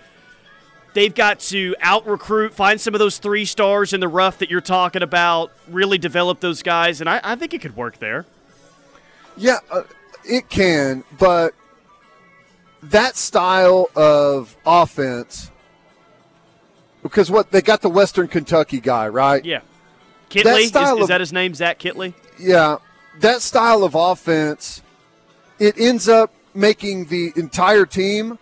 they've 0.96 1.14
got 1.14 1.40
to 1.42 1.76
out 1.80 2.08
recruit, 2.08 2.56
find 2.56 2.82
some 2.82 2.96
of 2.96 3.00
those 3.00 3.20
three 3.20 3.46
stars 3.46 3.94
in 3.94 4.00
the 4.00 4.08
rough 4.08 4.40
that 4.40 4.50
you're 4.50 4.62
talking 4.62 5.04
about, 5.04 5.52
really 5.70 6.00
develop 6.00 6.40
those 6.40 6.64
guys, 6.64 7.02
and 7.02 7.08
I, 7.08 7.22
I 7.24 7.36
think 7.36 7.54
it 7.54 7.62
could 7.62 7.76
work 7.76 8.00
there. 8.00 8.26
Yeah, 9.38 9.60
uh, 9.70 9.84
it 10.24 10.50
can, 10.50 11.04
but 11.20 11.54
that 12.82 13.16
style 13.16 13.90
of 13.96 14.56
offense 14.66 15.52
because 17.04 17.30
what 17.30 17.52
they 17.52 17.62
got 17.62 17.82
the 17.82 17.90
Western 17.90 18.28
Kentucky 18.28 18.80
guy, 18.80 19.08
right? 19.08 19.46
Yeah. 19.46 19.60
Kittley 20.32 20.62
is, 20.62 20.76
is 20.76 21.02
of, 21.02 21.08
that 21.10 21.20
his 21.20 21.32
name? 21.32 21.54
Zach 21.54 21.78
Kittley. 21.78 22.16
Yeah, 22.40 22.78
that 23.20 23.44
style 23.44 23.84
of 23.84 23.94
offense, 23.94 24.82
it 25.60 25.80
ends 25.80 26.10
up 26.10 26.34
making 26.56 27.06
the 27.06 27.32
entire 27.36 27.86
team 27.86 28.40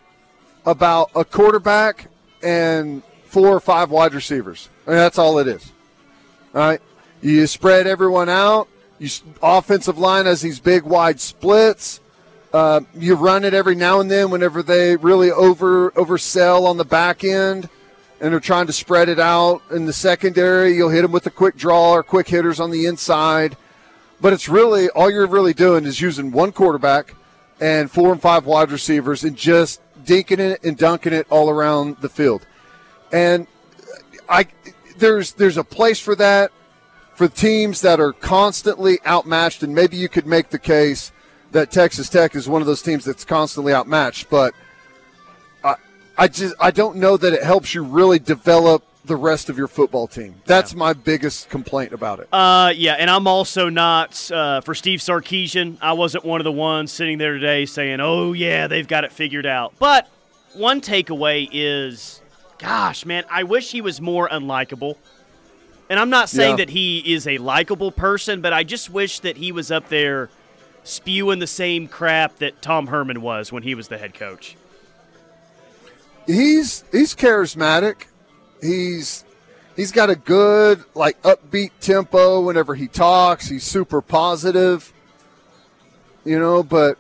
about 0.65 1.11
a 1.13 1.25
quarterback 1.25 2.07
and 2.43 3.03
four 3.25 3.47
or 3.47 3.59
five 3.59 3.89
wide 3.89 4.13
receivers. 4.13 4.69
I 4.85 4.91
mean, 4.91 4.99
that's 4.99 5.17
all 5.17 5.39
it 5.39 5.47
is. 5.47 5.71
All 6.53 6.61
right, 6.61 6.81
you 7.21 7.47
spread 7.47 7.87
everyone 7.87 8.29
out. 8.29 8.67
You 8.99 9.09
offensive 9.41 9.97
line 9.97 10.25
has 10.25 10.41
these 10.41 10.59
big 10.59 10.83
wide 10.83 11.19
splits. 11.19 11.99
Uh, 12.53 12.81
you 12.93 13.15
run 13.15 13.43
it 13.43 13.55
every 13.55 13.73
now 13.73 13.99
and 13.99 14.11
then 14.11 14.29
whenever 14.29 14.61
they 14.61 14.95
really 14.97 15.31
over 15.31 15.89
oversell 15.91 16.67
on 16.67 16.77
the 16.77 16.85
back 16.85 17.23
end 17.23 17.67
and 18.21 18.31
they're 18.31 18.39
trying 18.39 18.67
to 18.67 18.73
spread 18.73 19.09
it 19.09 19.19
out 19.19 19.61
in 19.71 19.85
the 19.85 19.91
secondary. 19.91 20.73
You'll 20.75 20.89
hit 20.89 21.01
them 21.01 21.11
with 21.11 21.25
a 21.25 21.31
quick 21.31 21.57
draw 21.57 21.91
or 21.91 22.03
quick 22.03 22.27
hitters 22.27 22.59
on 22.59 22.71
the 22.71 22.85
inside. 22.85 23.57
But 24.21 24.31
it's 24.31 24.47
really 24.47 24.87
all 24.89 25.11
you're 25.11 25.27
really 25.27 25.53
doing 25.53 25.83
is 25.83 25.99
using 25.99 26.31
one 26.31 26.53
quarterback 26.53 27.15
and 27.59 27.91
four 27.91 28.13
and 28.13 28.21
five 28.21 28.45
wide 28.45 28.71
receivers 28.71 29.25
and 29.25 29.35
just 29.35 29.81
dinking 30.05 30.39
it 30.39 30.63
and 30.63 30.77
dunking 30.77 31.13
it 31.13 31.27
all 31.29 31.49
around 31.49 31.97
the 32.01 32.09
field. 32.09 32.45
And 33.11 33.47
I 34.29 34.47
there's 34.97 35.33
there's 35.33 35.57
a 35.57 35.63
place 35.63 35.99
for 35.99 36.15
that 36.15 36.51
for 37.15 37.27
teams 37.27 37.81
that 37.81 37.99
are 37.99 38.13
constantly 38.13 38.99
outmatched, 39.05 39.63
and 39.63 39.73
maybe 39.73 39.97
you 39.97 40.09
could 40.09 40.25
make 40.25 40.49
the 40.49 40.59
case 40.59 41.11
that 41.51 41.71
Texas 41.71 42.09
Tech 42.09 42.35
is 42.35 42.49
one 42.49 42.61
of 42.61 42.67
those 42.67 42.81
teams 42.81 43.05
that's 43.05 43.23
constantly 43.23 43.73
outmatched. 43.73 44.29
But 44.29 44.53
I, 45.63 45.75
I 46.17 46.27
just 46.27 46.55
I 46.59 46.71
don't 46.71 46.97
know 46.97 47.17
that 47.17 47.33
it 47.33 47.43
helps 47.43 47.73
you 47.73 47.83
really 47.83 48.19
develop 48.19 48.83
the 49.05 49.15
rest 49.15 49.49
of 49.49 49.57
your 49.57 49.67
football 49.67 50.07
team. 50.07 50.35
That's 50.45 50.73
yeah. 50.73 50.79
my 50.79 50.93
biggest 50.93 51.49
complaint 51.49 51.93
about 51.93 52.19
it. 52.19 52.27
Uh, 52.31 52.71
yeah, 52.75 52.93
and 52.93 53.09
I'm 53.09 53.27
also 53.27 53.69
not 53.69 54.31
uh, 54.31 54.61
for 54.61 54.73
Steve 54.73 54.99
Sarkisian. 54.99 55.77
I 55.81 55.93
wasn't 55.93 56.25
one 56.25 56.39
of 56.39 56.45
the 56.45 56.51
ones 56.51 56.91
sitting 56.91 57.17
there 57.17 57.33
today 57.33 57.65
saying, 57.65 57.99
"Oh 57.99 58.33
yeah, 58.33 58.67
they've 58.67 58.87
got 58.87 59.03
it 59.03 59.11
figured 59.11 59.45
out." 59.45 59.73
But 59.79 60.07
one 60.53 60.81
takeaway 60.81 61.49
is, 61.51 62.21
gosh, 62.59 63.05
man, 63.05 63.25
I 63.29 63.43
wish 63.43 63.71
he 63.71 63.81
was 63.81 63.99
more 63.99 64.29
unlikable. 64.29 64.95
And 65.89 65.99
I'm 65.99 66.09
not 66.09 66.29
saying 66.29 66.51
yeah. 66.51 66.65
that 66.65 66.69
he 66.69 67.13
is 67.13 67.27
a 67.27 67.37
likable 67.37 67.91
person, 67.91 68.41
but 68.41 68.53
I 68.53 68.63
just 68.63 68.89
wish 68.89 69.19
that 69.19 69.37
he 69.37 69.51
was 69.51 69.69
up 69.69 69.89
there 69.89 70.29
spewing 70.83 71.39
the 71.39 71.47
same 71.47 71.87
crap 71.87 72.37
that 72.37 72.61
Tom 72.61 72.87
Herman 72.87 73.21
was 73.21 73.51
when 73.51 73.63
he 73.63 73.75
was 73.75 73.89
the 73.89 73.97
head 73.97 74.13
coach. 74.13 74.55
He's 76.25 76.85
he's 76.91 77.13
charismatic. 77.15 78.05
He's 78.63 79.25
he's 79.75 79.91
got 79.91 80.09
a 80.09 80.15
good 80.15 80.83
like 80.95 81.21
upbeat 81.21 81.71
tempo 81.81 82.41
whenever 82.41 82.75
he 82.75 82.87
talks. 82.87 83.49
He's 83.49 83.63
super 83.63 84.01
positive. 84.01 84.93
You 86.23 86.39
know, 86.39 86.63
but 86.63 86.97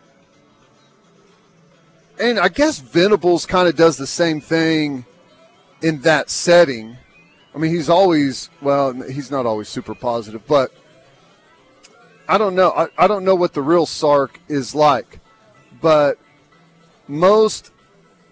and 2.19 2.37
I 2.37 2.49
guess 2.49 2.79
Venables 2.79 3.45
kind 3.45 3.67
of 3.67 3.75
does 3.75 3.97
the 3.97 4.07
same 4.07 4.41
thing 4.41 5.05
in 5.81 6.01
that 6.01 6.29
setting. 6.29 6.97
I 7.55 7.57
mean, 7.57 7.73
he's 7.73 7.89
always 7.89 8.49
well, 8.61 8.93
he's 8.93 9.31
not 9.31 9.45
always 9.45 9.69
super 9.69 9.95
positive, 9.95 10.45
but 10.47 10.71
I 12.27 12.37
don't 12.37 12.55
know. 12.55 12.71
I, 12.71 12.87
I 12.97 13.07
don't 13.07 13.23
know 13.23 13.35
what 13.35 13.53
the 13.53 13.61
real 13.61 13.85
Sark 13.85 14.39
is 14.47 14.75
like, 14.75 15.19
but 15.81 16.17
most 17.07 17.71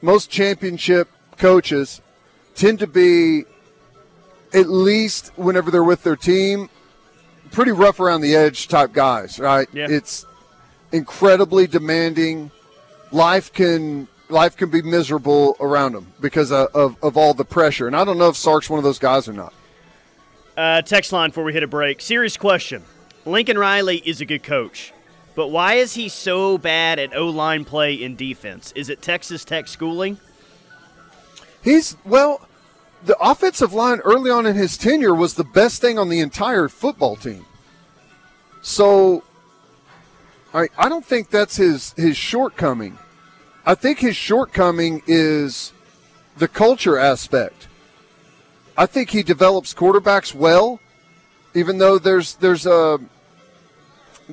most 0.02 0.30
championship 0.30 1.10
coaches 1.38 2.02
tend 2.62 2.78
to 2.78 2.86
be 2.86 3.44
at 4.54 4.70
least 4.70 5.32
whenever 5.36 5.72
they're 5.72 5.84
with 5.84 6.04
their 6.04 6.16
team 6.16 6.70
pretty 7.50 7.72
rough 7.72 8.00
around 8.00 8.22
the 8.22 8.36
edge 8.36 8.68
type 8.68 8.94
guys, 8.94 9.40
right? 9.40 9.68
Yeah. 9.74 9.88
It's 9.90 10.28
incredibly 10.92 11.66
demanding. 11.66 12.52
Life 13.12 13.52
can 13.52 14.08
life 14.30 14.56
can 14.56 14.70
be 14.70 14.84
miserable 14.84 15.58
around 15.60 15.94
them 15.94 16.14
because 16.22 16.52
of, 16.52 16.68
of, 16.76 16.96
of 17.04 17.18
all 17.18 17.34
the 17.34 17.44
pressure. 17.44 17.88
And 17.88 17.96
I 17.96 18.04
don't 18.04 18.20
know 18.20 18.30
if 18.30 18.38
Sark's 18.38 18.70
one 18.70 18.78
of 18.78 18.84
those 18.84 19.00
guys 19.00 19.28
or 19.28 19.34
not. 19.34 19.54
Uh, 20.56 20.82
text 20.84 21.12
line 21.12 21.32
before 21.32 21.44
we 21.44 21.54
hit 21.54 21.64
a 21.64 21.68
break. 21.68 22.00
Serious 22.00 22.38
question. 22.38 22.84
Lincoln 23.26 23.58
Riley 23.58 23.98
is 23.98 24.22
a 24.22 24.26
good 24.26 24.44
coach, 24.44 24.94
but 25.36 25.48
why 25.48 25.74
is 25.76 25.96
he 25.96 26.10
so 26.10 26.60
bad 26.60 27.00
at 27.00 27.16
O 27.16 27.30
line 27.30 27.66
play 27.66 27.96
in 27.96 28.16
defense? 28.16 28.72
Is 28.76 28.90
it 28.90 29.02
Texas 29.02 29.44
Tech 29.44 29.68
schooling? 29.68 30.20
He's, 31.64 31.98
well, 32.06 32.48
the 33.06 33.18
offensive 33.20 33.74
line 33.74 34.00
early 34.00 34.30
on 34.30 34.46
in 34.46 34.56
his 34.56 34.78
tenure 34.78 35.16
was 35.16 35.34
the 35.34 35.44
best 35.44 35.82
thing 35.82 35.98
on 35.98 36.10
the 36.10 36.20
entire 36.20 36.68
football 36.68 37.16
team. 37.16 37.46
So, 38.62 39.24
I, 40.54 40.68
I 40.78 40.90
don't 40.90 41.06
think 41.06 41.30
that's 41.30 41.58
his, 41.58 41.94
his 41.94 42.16
shortcoming. 42.16 42.98
I 43.66 43.76
think 43.76 44.00
his 44.00 44.16
shortcoming 44.16 45.02
is 45.08 45.74
the 46.38 46.48
culture 46.48 46.98
aspect. 46.98 47.68
I 48.78 48.86
think 48.86 49.10
he 49.10 49.24
develops 49.24 49.74
quarterbacks 49.74 50.34
well 50.34 50.80
even 51.54 51.78
though 51.78 52.00
there's 52.00 52.36
there's 52.36 52.66
a 52.66 53.00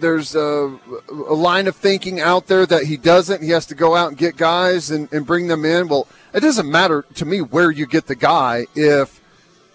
there's 0.00 0.34
a, 0.34 0.78
a, 1.10 1.34
line 1.34 1.66
of 1.66 1.76
thinking 1.76 2.20
out 2.20 2.46
there 2.46 2.66
that 2.66 2.84
he 2.84 2.96
doesn't. 2.96 3.42
He 3.42 3.50
has 3.50 3.66
to 3.66 3.74
go 3.74 3.94
out 3.94 4.08
and 4.08 4.16
get 4.16 4.36
guys 4.36 4.90
and, 4.90 5.12
and 5.12 5.26
bring 5.26 5.48
them 5.48 5.64
in. 5.64 5.88
Well, 5.88 6.08
it 6.32 6.40
doesn't 6.40 6.70
matter 6.70 7.04
to 7.14 7.24
me 7.24 7.40
where 7.40 7.70
you 7.70 7.86
get 7.86 8.06
the 8.06 8.14
guy. 8.14 8.66
If 8.74 9.20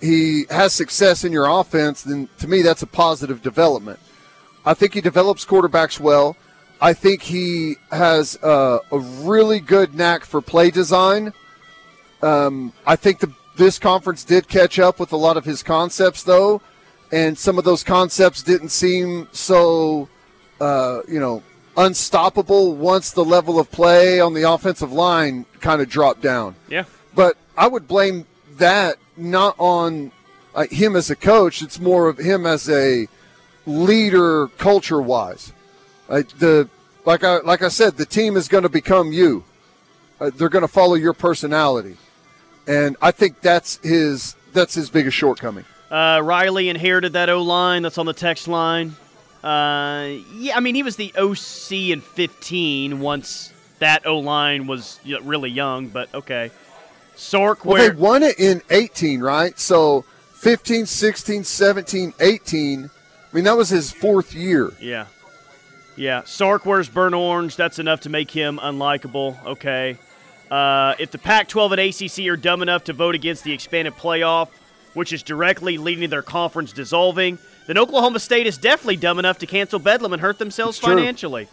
he 0.01 0.45
has 0.49 0.73
success 0.73 1.23
in 1.23 1.31
your 1.31 1.47
offense, 1.47 2.03
then 2.03 2.29
to 2.39 2.47
me 2.47 2.61
that's 2.61 2.81
a 2.81 2.87
positive 2.87 3.41
development. 3.41 3.99
I 4.65 4.73
think 4.73 4.93
he 4.93 5.01
develops 5.01 5.45
quarterbacks 5.45 5.99
well. 5.99 6.35
I 6.81 6.93
think 6.93 7.21
he 7.21 7.75
has 7.91 8.37
a, 8.43 8.79
a 8.91 8.99
really 8.99 9.59
good 9.59 9.95
knack 9.95 10.25
for 10.25 10.41
play 10.41 10.71
design. 10.71 11.33
Um, 12.21 12.73
I 12.85 12.95
think 12.95 13.19
the, 13.19 13.33
this 13.57 13.79
conference 13.79 14.23
did 14.23 14.47
catch 14.47 14.79
up 14.79 14.99
with 14.99 15.11
a 15.11 15.17
lot 15.17 15.37
of 15.37 15.45
his 15.45 15.63
concepts, 15.63 16.23
though 16.23 16.61
and 17.13 17.37
some 17.37 17.59
of 17.59 17.63
those 17.63 17.83
concepts 17.83 18.41
didn't 18.41 18.69
seem 18.69 19.27
so, 19.31 20.09
uh, 20.63 21.01
you 21.09 21.19
know, 21.19 21.43
unstoppable 21.75 22.73
once 22.73 23.11
the 23.11 23.25
level 23.25 23.59
of 23.59 23.69
play 23.69 24.21
on 24.21 24.33
the 24.33 24.49
offensive 24.49 24.93
line 24.93 25.45
kind 25.59 25.81
of 25.81 25.89
dropped 25.89 26.21
down. 26.21 26.55
Yeah. 26.69 26.85
But 27.13 27.35
I 27.57 27.67
would 27.67 27.85
blame 27.85 28.25
that 28.57 28.95
not 29.17 29.55
on 29.57 30.13
uh, 30.55 30.67
him 30.71 30.95
as 30.95 31.09
a 31.09 31.17
coach. 31.17 31.61
It's 31.61 31.81
more 31.81 32.07
of 32.07 32.17
him 32.17 32.45
as 32.45 32.69
a 32.69 33.07
leader, 33.65 34.47
culture 34.57 35.01
wise. 35.01 35.51
Uh, 36.07 36.23
the 36.39 36.69
like 37.05 37.25
I 37.25 37.39
like 37.39 37.61
I 37.61 37.67
said, 37.67 37.97
the 37.97 38.05
team 38.05 38.37
is 38.37 38.47
going 38.47 38.63
to 38.63 38.69
become 38.69 39.11
you. 39.11 39.43
Uh, 40.21 40.31
they're 40.33 40.49
going 40.49 40.61
to 40.61 40.69
follow 40.69 40.95
your 40.95 41.13
personality, 41.13 41.97
and 42.67 42.95
I 43.01 43.11
think 43.11 43.41
that's 43.41 43.79
his 43.83 44.35
that's 44.53 44.75
his 44.75 44.89
biggest 44.89 45.17
shortcoming. 45.17 45.65
Uh, 45.91 46.21
Riley 46.23 46.69
inherited 46.69 47.13
that 47.13 47.29
O 47.29 47.41
line 47.41 47.83
that's 47.83 47.97
on 47.97 48.05
the 48.05 48.13
text 48.13 48.47
line. 48.47 48.95
Uh, 49.43 50.19
yeah, 50.35 50.55
I 50.55 50.59
mean, 50.61 50.75
he 50.75 50.83
was 50.83 50.95
the 50.95 51.13
OC 51.17 51.91
in 51.91 52.01
15 52.01 52.99
once 52.99 53.53
that 53.83 54.07
O 54.07 54.19
line 54.19 54.65
was 54.65 54.99
really 55.23 55.49
young, 55.49 55.87
but 55.87 56.13
okay. 56.13 56.51
Sark, 57.15 57.65
well, 57.65 57.77
they 57.77 57.95
won 57.95 58.23
it 58.23 58.39
in 58.39 58.61
18, 58.69 59.19
right? 59.19 59.59
So 59.59 60.05
15, 60.35 60.85
16, 60.85 61.43
17, 61.43 62.13
18. 62.19 62.85
I 62.85 63.35
mean, 63.35 63.43
that 63.43 63.57
was 63.57 63.69
his 63.69 63.91
fourth 63.91 64.33
year. 64.33 64.71
Yeah. 64.79 65.07
Yeah. 65.95 66.23
Sark 66.23 66.65
wears 66.65 66.89
burnt 66.89 67.13
orange. 67.13 67.55
That's 67.55 67.77
enough 67.77 68.01
to 68.01 68.09
make 68.09 68.31
him 68.31 68.57
unlikable. 68.57 69.43
Okay. 69.45 69.97
Uh, 70.49 70.95
if 70.97 71.11
the 71.11 71.17
Pac 71.17 71.49
12 71.49 71.71
and 71.73 71.81
ACC 71.81 72.27
are 72.27 72.37
dumb 72.37 72.61
enough 72.61 72.85
to 72.85 72.93
vote 72.93 73.15
against 73.15 73.43
the 73.43 73.51
expanded 73.51 73.95
playoff, 73.95 74.49
which 74.93 75.11
is 75.11 75.23
directly 75.23 75.77
leading 75.77 76.03
to 76.03 76.07
their 76.07 76.21
conference 76.21 76.71
dissolving, 76.71 77.37
then 77.67 77.77
Oklahoma 77.77 78.19
State 78.19 78.47
is 78.47 78.57
definitely 78.57 78.97
dumb 78.97 79.19
enough 79.19 79.37
to 79.39 79.45
cancel 79.45 79.79
Bedlam 79.79 80.13
and 80.13 80.21
hurt 80.21 80.39
themselves 80.39 80.77
It's 80.77 80.85
true. 80.85 80.95
financially. 80.95 81.47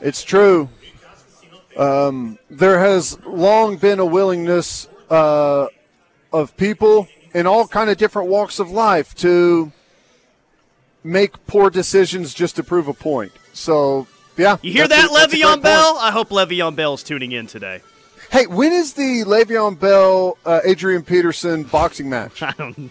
It's 0.00 0.22
true. 0.22 0.68
Um, 1.76 2.38
there 2.50 2.78
has 2.78 3.18
long 3.24 3.76
been 3.76 3.98
a 4.00 4.06
willingness 4.06 4.88
uh, 5.10 5.66
of 6.32 6.56
people 6.56 7.08
in 7.34 7.46
all 7.46 7.66
kind 7.68 7.90
of 7.90 7.96
different 7.98 8.28
walks 8.28 8.58
of 8.58 8.70
life 8.70 9.14
to 9.16 9.70
make 11.04 11.46
poor 11.46 11.70
decisions 11.70 12.34
just 12.34 12.56
to 12.56 12.62
prove 12.64 12.88
a 12.88 12.94
point. 12.94 13.32
So, 13.52 14.06
yeah. 14.36 14.56
You 14.62 14.72
hear 14.72 14.88
that, 14.88 15.10
Le'Veon. 15.10 15.62
Bell? 15.62 15.96
I 16.00 16.10
hope 16.10 16.30
Le'Veon 16.30 16.74
Bell's 16.74 17.02
tuning 17.02 17.32
in 17.32 17.46
today. 17.46 17.80
Hey, 18.30 18.46
when 18.46 18.72
is 18.72 18.92
the 18.92 19.24
Le'Veon 19.24 19.78
Bell 19.78 20.36
uh, 20.44 20.60
Adrian 20.64 21.02
Peterson 21.02 21.62
boxing 21.62 22.10
match? 22.10 22.42
I 22.42 22.52
don't. 22.52 22.90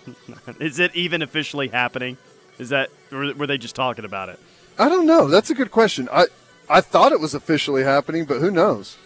Is 0.60 0.80
it 0.80 0.96
even 0.96 1.22
officially 1.22 1.68
happening? 1.68 2.18
Is 2.58 2.70
that 2.70 2.90
or 3.12 3.34
were 3.36 3.46
they 3.46 3.58
just 3.58 3.76
talking 3.76 4.04
about 4.04 4.30
it? 4.30 4.40
I 4.80 4.90
don't 4.90 5.06
know. 5.06 5.28
That's 5.28 5.50
a 5.52 5.56
good 5.56 5.72
question. 5.72 6.10
I 6.12 6.26
I 6.70 6.82
thought 6.82 7.12
it 7.12 7.20
was 7.20 7.36
officially 7.36 7.84
happening, 7.84 8.26
but 8.26 8.40
who 8.40 8.50
knows? 8.50 8.98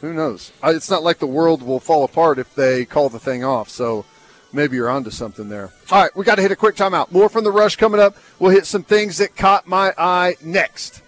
Who 0.00 0.12
knows? 0.12 0.52
I, 0.62 0.70
it's 0.70 0.90
not 0.90 1.02
like 1.02 1.18
the 1.18 1.26
world 1.26 1.62
will 1.62 1.80
fall 1.80 2.04
apart 2.04 2.38
if 2.38 2.54
they 2.54 2.84
call 2.84 3.08
the 3.08 3.20
thing 3.20 3.44
off. 3.44 3.68
So 3.68 4.04
maybe 4.52 4.76
you're 4.76 4.88
onto 4.88 5.10
something 5.10 5.48
there. 5.48 5.70
All 5.90 6.02
right, 6.02 6.16
we 6.16 6.24
got 6.24 6.36
to 6.36 6.42
hit 6.42 6.50
a 6.52 6.56
quick 6.56 6.76
timeout. 6.76 7.10
More 7.10 7.28
from 7.28 7.44
the 7.44 7.52
rush 7.52 7.76
coming 7.76 8.00
up. 8.00 8.16
We'll 8.38 8.50
hit 8.50 8.66
some 8.66 8.82
things 8.84 9.18
that 9.18 9.36
caught 9.36 9.66
my 9.66 9.92
eye 9.98 10.36
next. 10.42 11.02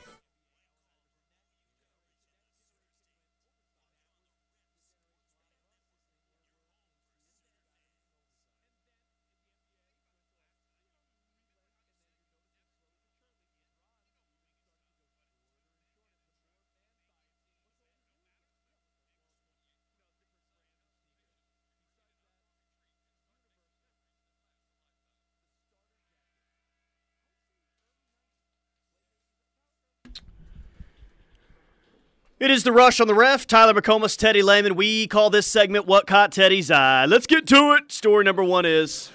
It 32.40 32.50
is 32.50 32.64
the 32.64 32.72
rush 32.72 33.00
on 33.00 33.06
the 33.06 33.14
ref. 33.14 33.46
Tyler 33.46 33.80
McComas, 33.80 34.18
Teddy 34.18 34.42
Lehman. 34.42 34.74
We 34.74 35.06
call 35.06 35.30
this 35.30 35.46
segment 35.46 35.86
"What 35.86 36.06
Caught 36.08 36.32
Teddy's 36.32 36.68
Eye." 36.68 37.06
Let's 37.06 37.26
get 37.26 37.46
to 37.46 37.76
it. 37.78 37.92
Story 37.92 38.24
number 38.24 38.42
one 38.42 38.66
is 38.66 39.10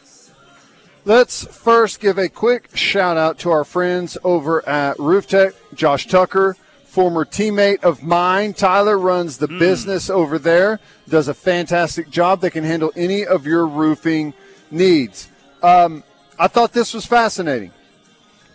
Let's 1.04 1.46
first 1.46 2.00
give 2.00 2.18
a 2.18 2.30
quick 2.30 2.76
shout 2.76 3.18
out 3.18 3.38
to 3.40 3.52
our 3.52 3.66
friends 3.66 4.18
over 4.24 4.68
at 4.68 4.98
Roof 5.00 5.28
Tech. 5.28 5.54
Josh 5.74 6.08
Tucker, 6.08 6.56
former 6.86 7.26
teammate 7.26 7.84
of 7.84 8.04
mine. 8.04 8.54
Tyler 8.54 8.98
runs 8.98 9.38
the 9.38 9.48
business 9.50 10.10
over 10.10 10.40
there, 10.40 10.80
does 11.10 11.28
a 11.28 11.34
fantastic 11.34 12.10
job. 12.10 12.40
They 12.40 12.50
can 12.50 12.64
handle 12.64 12.92
any 12.96 13.26
of 13.26 13.46
your 13.46 13.68
roofing 13.68 14.34
needs. 14.72 15.28
Um, 15.62 16.04
I 16.38 16.48
thought 16.48 16.72
this 16.72 16.94
was 16.94 17.06
fascinating. 17.06 17.72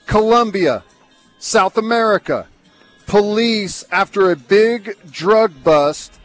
Colombia, 0.06 0.84
South 1.38 1.76
America, 1.76 2.46
police, 3.06 3.84
after 3.90 4.30
a 4.30 4.36
big 4.36 4.96
drug 5.10 5.62
bust 5.62 6.18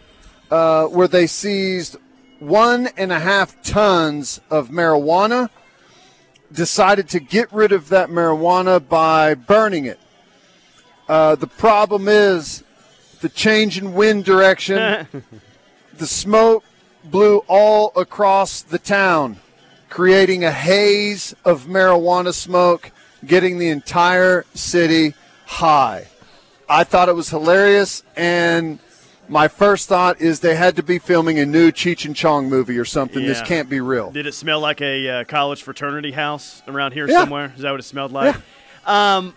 uh, 0.52 0.86
where 0.86 1.08
they 1.08 1.28
seized 1.28 1.98
one 2.40 2.88
and 2.98 3.12
a 3.12 3.20
half 3.20 3.62
tons 3.64 4.40
of 4.50 4.70
marijuana 4.70 5.50
decided 6.52 7.08
to 7.10 7.20
get 7.20 7.52
rid 7.52 7.72
of 7.72 7.90
that 7.90 8.10
marijuana 8.10 8.86
by 8.88 9.36
burning 9.36 9.86
it. 9.86 10.00
Uh, 11.08 11.36
the 11.36 11.48
problem 11.48 12.08
is 12.08 12.64
the 13.22 13.30
change 13.30 13.78
in 13.78 13.94
wind 13.94 14.26
direction. 14.26 15.08
the 15.98 16.08
smoke 16.08 16.64
blew 17.04 17.40
all 17.48 17.92
across 17.96 18.62
the 18.62 18.80
town, 18.80 19.38
creating 19.90 20.44
a 20.44 20.52
haze 20.52 21.36
of 21.46 21.66
marijuana 21.66 22.34
smoke, 22.34 22.92
getting 23.26 23.60
the 23.60 23.70
entire 23.70 24.46
city 24.54 25.14
high. 25.46 26.08
I 26.70 26.84
thought 26.84 27.10
it 27.10 27.16
was 27.16 27.30
hilarious, 27.30 28.04
and 28.16 28.80
my 29.28 29.48
first 29.48 29.90
thought 29.90 30.22
is 30.22 30.40
they 30.40 30.56
had 30.56 30.76
to 30.76 30.84
be 30.84 31.00
filming 31.00 31.40
a 31.40 31.46
new 31.46 31.72
Cheech 31.72 32.06
and 32.06 32.16
Chong 32.16 32.48
movie 32.50 32.78
or 32.78 32.86
something. 32.86 33.26
This 33.26 33.42
can't 33.42 33.70
be 33.70 33.82
real. 33.82 34.12
Did 34.12 34.28
it 34.28 34.34
smell 34.34 34.60
like 34.60 34.82
a 34.82 35.10
uh, 35.10 35.24
college 35.24 35.64
fraternity 35.64 36.12
house 36.12 36.62
around 36.68 36.94
here 36.94 37.08
Yeah. 37.08 37.20
somewhere? 37.20 37.54
Is 37.56 37.62
that 37.64 37.72
what 37.72 37.80
it 37.80 37.84
smelled 37.84 38.12
like? 38.12 38.36
Um, 38.86 39.34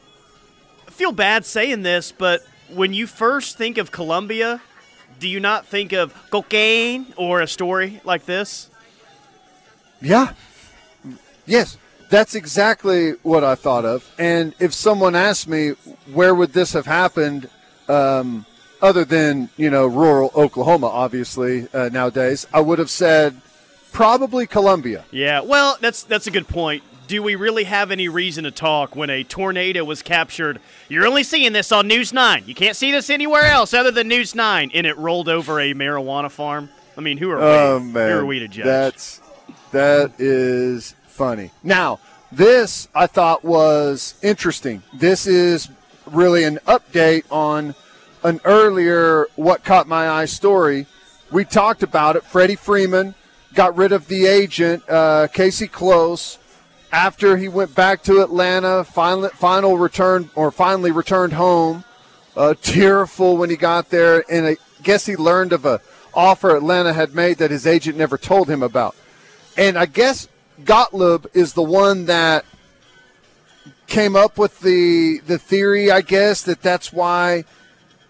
I 0.86 0.90
feel 0.90 1.12
bad 1.12 1.44
saying 1.44 1.82
this, 1.82 2.12
but 2.12 2.44
when 2.72 2.92
you 2.94 3.06
first 3.06 3.56
think 3.58 3.78
of 3.78 3.90
Colombia, 3.90 4.60
do 5.18 5.28
you 5.28 5.40
not 5.40 5.66
think 5.66 5.92
of 5.92 6.14
cocaine 6.30 7.06
or 7.16 7.40
a 7.40 7.46
story 7.46 8.00
like 8.04 8.24
this? 8.26 8.68
Yeah. 10.00 10.32
Yes. 11.46 11.76
That's 12.12 12.34
exactly 12.34 13.12
what 13.22 13.42
I 13.42 13.54
thought 13.54 13.86
of. 13.86 14.06
And 14.18 14.54
if 14.58 14.74
someone 14.74 15.16
asked 15.16 15.48
me 15.48 15.70
where 16.12 16.34
would 16.34 16.52
this 16.52 16.74
have 16.74 16.84
happened, 16.84 17.48
um, 17.88 18.44
other 18.82 19.06
than 19.06 19.48
you 19.56 19.70
know 19.70 19.86
rural 19.86 20.30
Oklahoma, 20.34 20.88
obviously 20.88 21.68
uh, 21.72 21.88
nowadays, 21.90 22.46
I 22.52 22.60
would 22.60 22.78
have 22.78 22.90
said 22.90 23.40
probably 23.92 24.46
Colombia. 24.46 25.06
Yeah, 25.10 25.40
well, 25.40 25.78
that's 25.80 26.02
that's 26.02 26.26
a 26.26 26.30
good 26.30 26.48
point. 26.48 26.82
Do 27.06 27.22
we 27.22 27.34
really 27.34 27.64
have 27.64 27.90
any 27.90 28.10
reason 28.10 28.44
to 28.44 28.50
talk 28.50 28.94
when 28.94 29.08
a 29.08 29.24
tornado 29.24 29.82
was 29.82 30.02
captured? 30.02 30.60
You're 30.90 31.06
only 31.06 31.22
seeing 31.22 31.54
this 31.54 31.72
on 31.72 31.88
News 31.88 32.12
9. 32.12 32.44
You 32.46 32.54
can't 32.54 32.76
see 32.76 32.92
this 32.92 33.08
anywhere 33.08 33.44
else 33.44 33.72
other 33.72 33.90
than 33.90 34.08
News 34.08 34.34
9 34.34 34.70
and 34.74 34.86
it 34.86 34.98
rolled 34.98 35.30
over 35.30 35.60
a 35.60 35.72
marijuana 35.72 36.30
farm. 36.30 36.68
I 36.94 37.00
mean, 37.00 37.16
who 37.16 37.30
are 37.30 37.38
we? 37.38 37.42
Oh 37.42 37.80
man, 37.80 38.10
Who 38.10 38.18
are 38.18 38.26
we 38.26 38.38
to 38.38 38.48
judge? 38.48 38.64
That's 38.66 39.20
that 39.72 40.12
is 40.18 40.94
funny. 41.12 41.50
Now, 41.62 42.00
this 42.30 42.88
I 42.94 43.06
thought 43.06 43.44
was 43.44 44.14
interesting. 44.22 44.82
This 44.92 45.26
is 45.26 45.68
really 46.06 46.44
an 46.44 46.58
update 46.66 47.24
on 47.30 47.74
an 48.24 48.40
earlier 48.44 49.26
what 49.36 49.64
caught 49.64 49.86
my 49.86 50.08
eye 50.08 50.24
story. 50.24 50.86
We 51.30 51.44
talked 51.44 51.82
about 51.82 52.16
it. 52.16 52.24
Freddie 52.24 52.56
Freeman 52.56 53.14
got 53.54 53.76
rid 53.76 53.92
of 53.92 54.08
the 54.08 54.26
agent 54.26 54.82
uh, 54.88 55.28
Casey 55.28 55.68
Close 55.68 56.38
after 56.90 57.36
he 57.36 57.48
went 57.48 57.74
back 57.74 58.02
to 58.04 58.22
Atlanta. 58.22 58.84
Final 58.84 59.28
final 59.30 59.76
return 59.76 60.30
or 60.34 60.50
finally 60.50 60.90
returned 60.90 61.34
home 61.34 61.84
uh, 62.36 62.54
tearful 62.62 63.36
when 63.36 63.50
he 63.50 63.56
got 63.56 63.90
there, 63.90 64.24
and 64.30 64.46
I 64.46 64.56
guess 64.82 65.06
he 65.06 65.16
learned 65.16 65.52
of 65.52 65.64
a 65.64 65.80
offer 66.14 66.56
Atlanta 66.56 66.92
had 66.92 67.14
made 67.14 67.38
that 67.38 67.50
his 67.50 67.66
agent 67.66 67.96
never 67.96 68.18
told 68.18 68.48
him 68.48 68.62
about. 68.62 68.94
And 69.56 69.78
I 69.78 69.86
guess 69.86 70.28
Gottlieb 70.64 71.26
is 71.34 71.54
the 71.54 71.62
one 71.62 72.06
that 72.06 72.44
came 73.86 74.16
up 74.16 74.38
with 74.38 74.60
the 74.60 75.20
the 75.26 75.38
theory. 75.38 75.90
I 75.90 76.00
guess 76.00 76.42
that 76.42 76.62
that's 76.62 76.92
why 76.92 77.44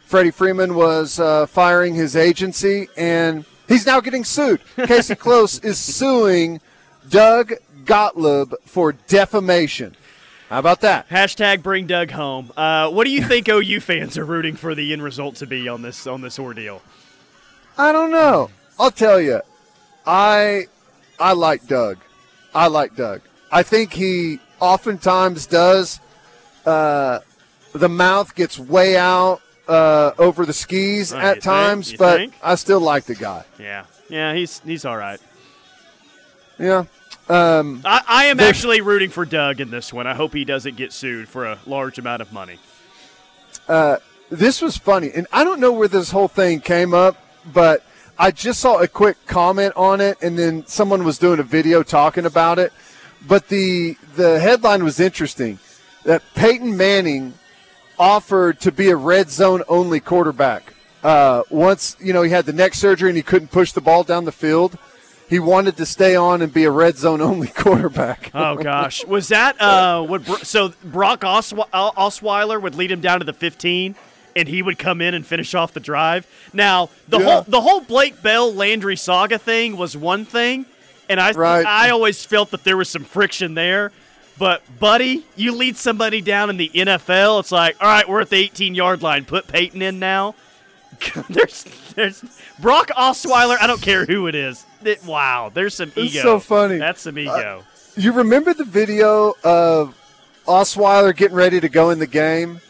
Freddie 0.04 0.30
Freeman 0.30 0.74
was 0.74 1.18
uh, 1.18 1.46
firing 1.46 1.94
his 1.94 2.14
agency, 2.16 2.88
and 2.96 3.44
he's 3.68 3.86
now 3.86 4.00
getting 4.00 4.24
sued. 4.24 4.60
Casey 4.86 5.14
Close 5.14 5.58
is 5.60 5.78
suing 5.78 6.60
Doug 7.08 7.54
Gottlieb 7.84 8.54
for 8.64 8.92
defamation. 8.92 9.96
How 10.48 10.58
about 10.58 10.82
that? 10.82 11.08
Hashtag 11.08 11.62
bring 11.62 11.86
Doug 11.86 12.10
home. 12.10 12.52
Uh, 12.54 12.90
what 12.90 13.04
do 13.04 13.10
you 13.10 13.22
think 13.24 13.48
OU 13.50 13.80
fans 13.80 14.18
are 14.18 14.24
rooting 14.24 14.54
for 14.54 14.74
the 14.74 14.92
end 14.92 15.02
result 15.02 15.36
to 15.36 15.46
be 15.46 15.66
on 15.66 15.80
this 15.80 16.06
on 16.06 16.20
this 16.20 16.38
ordeal? 16.38 16.82
I 17.78 17.90
don't 17.90 18.10
know. 18.10 18.50
I'll 18.78 18.90
tell 18.90 19.20
you. 19.20 19.40
I 20.06 20.66
I 21.18 21.32
like 21.32 21.66
Doug. 21.66 21.98
I 22.54 22.66
like 22.68 22.96
Doug. 22.96 23.22
I 23.50 23.62
think 23.62 23.92
he 23.92 24.40
oftentimes 24.60 25.46
does. 25.46 26.00
Uh, 26.64 27.20
the 27.72 27.88
mouth 27.88 28.34
gets 28.34 28.58
way 28.58 28.96
out 28.96 29.40
uh, 29.68 30.12
over 30.18 30.44
the 30.46 30.52
skis 30.52 31.12
Oh, 31.12 31.18
at 31.18 31.42
times, 31.42 31.92
You 31.92 31.98
but 31.98 32.16
think? 32.18 32.34
I 32.42 32.54
still 32.56 32.80
like 32.80 33.04
the 33.04 33.14
guy. 33.14 33.44
Yeah, 33.58 33.84
yeah, 34.08 34.34
he's 34.34 34.60
he's 34.60 34.84
all 34.84 34.96
right. 34.96 35.20
Yeah. 36.58 36.84
Um, 37.28 37.82
I, 37.84 38.02
I 38.06 38.24
am 38.26 38.40
actually 38.40 38.80
rooting 38.80 39.10
for 39.10 39.24
Doug 39.24 39.60
in 39.60 39.70
this 39.70 39.92
one. 39.92 40.06
I 40.06 40.14
hope 40.14 40.34
he 40.34 40.44
doesn't 40.44 40.76
get 40.76 40.92
sued 40.92 41.28
for 41.28 41.46
a 41.46 41.58
large 41.66 41.98
amount 41.98 42.20
of 42.20 42.32
money. 42.32 42.58
this 44.30 44.60
was 44.60 44.76
funny, 44.76 45.10
and 45.14 45.26
I 45.32 45.44
don't 45.44 45.60
know 45.60 45.72
where 45.72 45.88
this 45.88 46.10
whole 46.10 46.28
thing 46.28 46.60
came 46.60 46.92
up, 46.94 47.16
but 47.52 47.84
I 48.22 48.30
just 48.30 48.60
saw 48.60 48.78
a 48.78 48.86
quick 48.86 49.16
comment 49.26 49.72
on 49.74 50.00
it, 50.00 50.16
and 50.22 50.38
then 50.38 50.64
someone 50.64 51.02
was 51.02 51.18
doing 51.18 51.40
a 51.40 51.42
video 51.42 51.82
talking 51.82 52.24
about 52.24 52.60
it. 52.60 52.72
But 53.26 53.48
the 53.48 53.96
the 54.14 54.38
headline 54.38 54.84
was 54.84 55.00
interesting 55.00 55.58
that 56.04 56.22
Peyton 56.36 56.76
Manning 56.76 57.34
offered 57.98 58.60
to 58.60 58.70
be 58.70 58.90
a 58.90 58.96
red 58.96 59.28
zone 59.28 59.64
only 59.68 59.98
quarterback. 59.98 60.72
Uh, 61.02 61.42
once 61.50 61.96
you 61.98 62.12
know 62.12 62.22
he 62.22 62.30
had 62.30 62.46
the 62.46 62.52
neck 62.52 62.74
surgery 62.74 63.10
and 63.10 63.16
he 63.16 63.24
couldn't 63.24 63.50
push 63.50 63.72
the 63.72 63.80
ball 63.80 64.04
down 64.04 64.24
the 64.24 64.30
field, 64.30 64.78
he 65.28 65.40
wanted 65.40 65.76
to 65.78 65.84
stay 65.84 66.14
on 66.14 66.42
and 66.42 66.54
be 66.54 66.62
a 66.62 66.70
red 66.70 66.96
zone 66.96 67.20
only 67.32 67.48
quarterback. 67.48 68.30
Oh 68.34 68.54
gosh, 68.54 69.04
was 69.04 69.26
that 69.28 69.60
uh? 69.60 70.00
What 70.00 70.46
so 70.46 70.72
Brock 70.84 71.22
Oswe- 71.22 71.68
Osweiler 71.70 72.62
would 72.62 72.76
lead 72.76 72.92
him 72.92 73.00
down 73.00 73.18
to 73.18 73.24
the 73.24 73.32
15, 73.32 73.96
and 74.36 74.48
he 74.48 74.62
would 74.62 74.78
come 74.78 75.00
in 75.00 75.14
and 75.14 75.26
finish 75.26 75.54
off 75.54 75.72
the 75.72 75.80
drive. 75.80 76.26
Now 76.52 76.90
the 77.08 77.18
Yeah. 77.18 77.24
whole 77.24 77.42
the 77.48 77.60
whole 77.60 77.80
Blake 77.80 78.22
Bell 78.22 78.52
Landry 78.52 78.96
saga 78.96 79.38
thing 79.38 79.76
was 79.76 79.96
one 79.96 80.24
thing, 80.24 80.66
and 81.08 81.20
I 81.20 81.32
Right. 81.32 81.66
I 81.66 81.90
always 81.90 82.24
felt 82.24 82.50
that 82.52 82.64
there 82.64 82.76
was 82.76 82.88
some 82.88 83.04
friction 83.04 83.54
there. 83.54 83.92
But 84.38 84.62
buddy, 84.80 85.24
you 85.36 85.54
lead 85.54 85.76
somebody 85.76 86.20
down 86.22 86.48
in 86.50 86.56
the 86.56 86.70
NFL, 86.74 87.38
it's 87.40 87.52
like, 87.52 87.76
all 87.80 87.86
right, 87.86 88.08
we're 88.08 88.22
at 88.22 88.30
the 88.30 88.36
18 88.36 88.74
yard 88.74 89.02
line. 89.02 89.24
Put 89.24 89.46
Peyton 89.46 89.82
in 89.82 89.98
now. 89.98 90.34
there's 91.28 91.64
there's 91.94 92.22
Brock 92.58 92.88
Osweiler. 92.96 93.56
I 93.60 93.66
don't 93.66 93.82
care 93.82 94.04
who 94.06 94.26
it 94.28 94.34
is. 94.34 94.64
It- 94.84 95.04
wow, 95.04 95.50
there's 95.52 95.74
some 95.74 95.92
It's 95.96 96.14
ego. 96.14 96.22
so 96.22 96.40
funny. 96.40 96.78
That's 96.78 97.02
some 97.02 97.18
ego. 97.18 97.64
You 97.96 98.12
remember 98.12 98.54
the 98.54 98.64
video 98.64 99.34
of 99.44 99.94
Osweiler 100.46 101.14
getting 101.14 101.36
ready 101.36 101.60
to 101.60 101.68
go 101.68 101.90
in 101.90 101.98
the 101.98 102.06
game, 102.06 102.60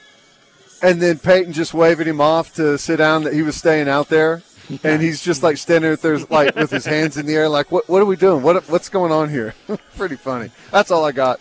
and 0.82 1.00
then 1.00 1.18
Peyton 1.18 1.52
just 1.52 1.72
waving 1.72 2.06
him 2.06 2.20
off 2.20 2.54
to 2.54 2.76
sit 2.76 2.96
down 2.96 3.24
that 3.24 3.32
he 3.32 3.42
was 3.42 3.56
staying 3.56 3.88
out 3.88 4.08
there, 4.08 4.42
and 4.84 5.00
he's 5.00 5.22
just 5.22 5.42
like 5.42 5.56
standing 5.56 5.96
there 5.96 6.18
like 6.30 6.54
with 6.56 6.70
his 6.70 6.84
hands 6.84 7.16
in 7.16 7.26
the 7.26 7.34
air, 7.34 7.48
like 7.48 7.70
what 7.70 7.88
What 7.88 8.02
are 8.02 8.06
we 8.06 8.16
doing? 8.16 8.42
What 8.42 8.68
What's 8.68 8.88
going 8.88 9.12
on 9.12 9.30
here? 9.30 9.54
Pretty 9.96 10.16
funny. 10.16 10.50
That's 10.70 10.90
all 10.90 11.04
I 11.04 11.12
got. 11.12 11.40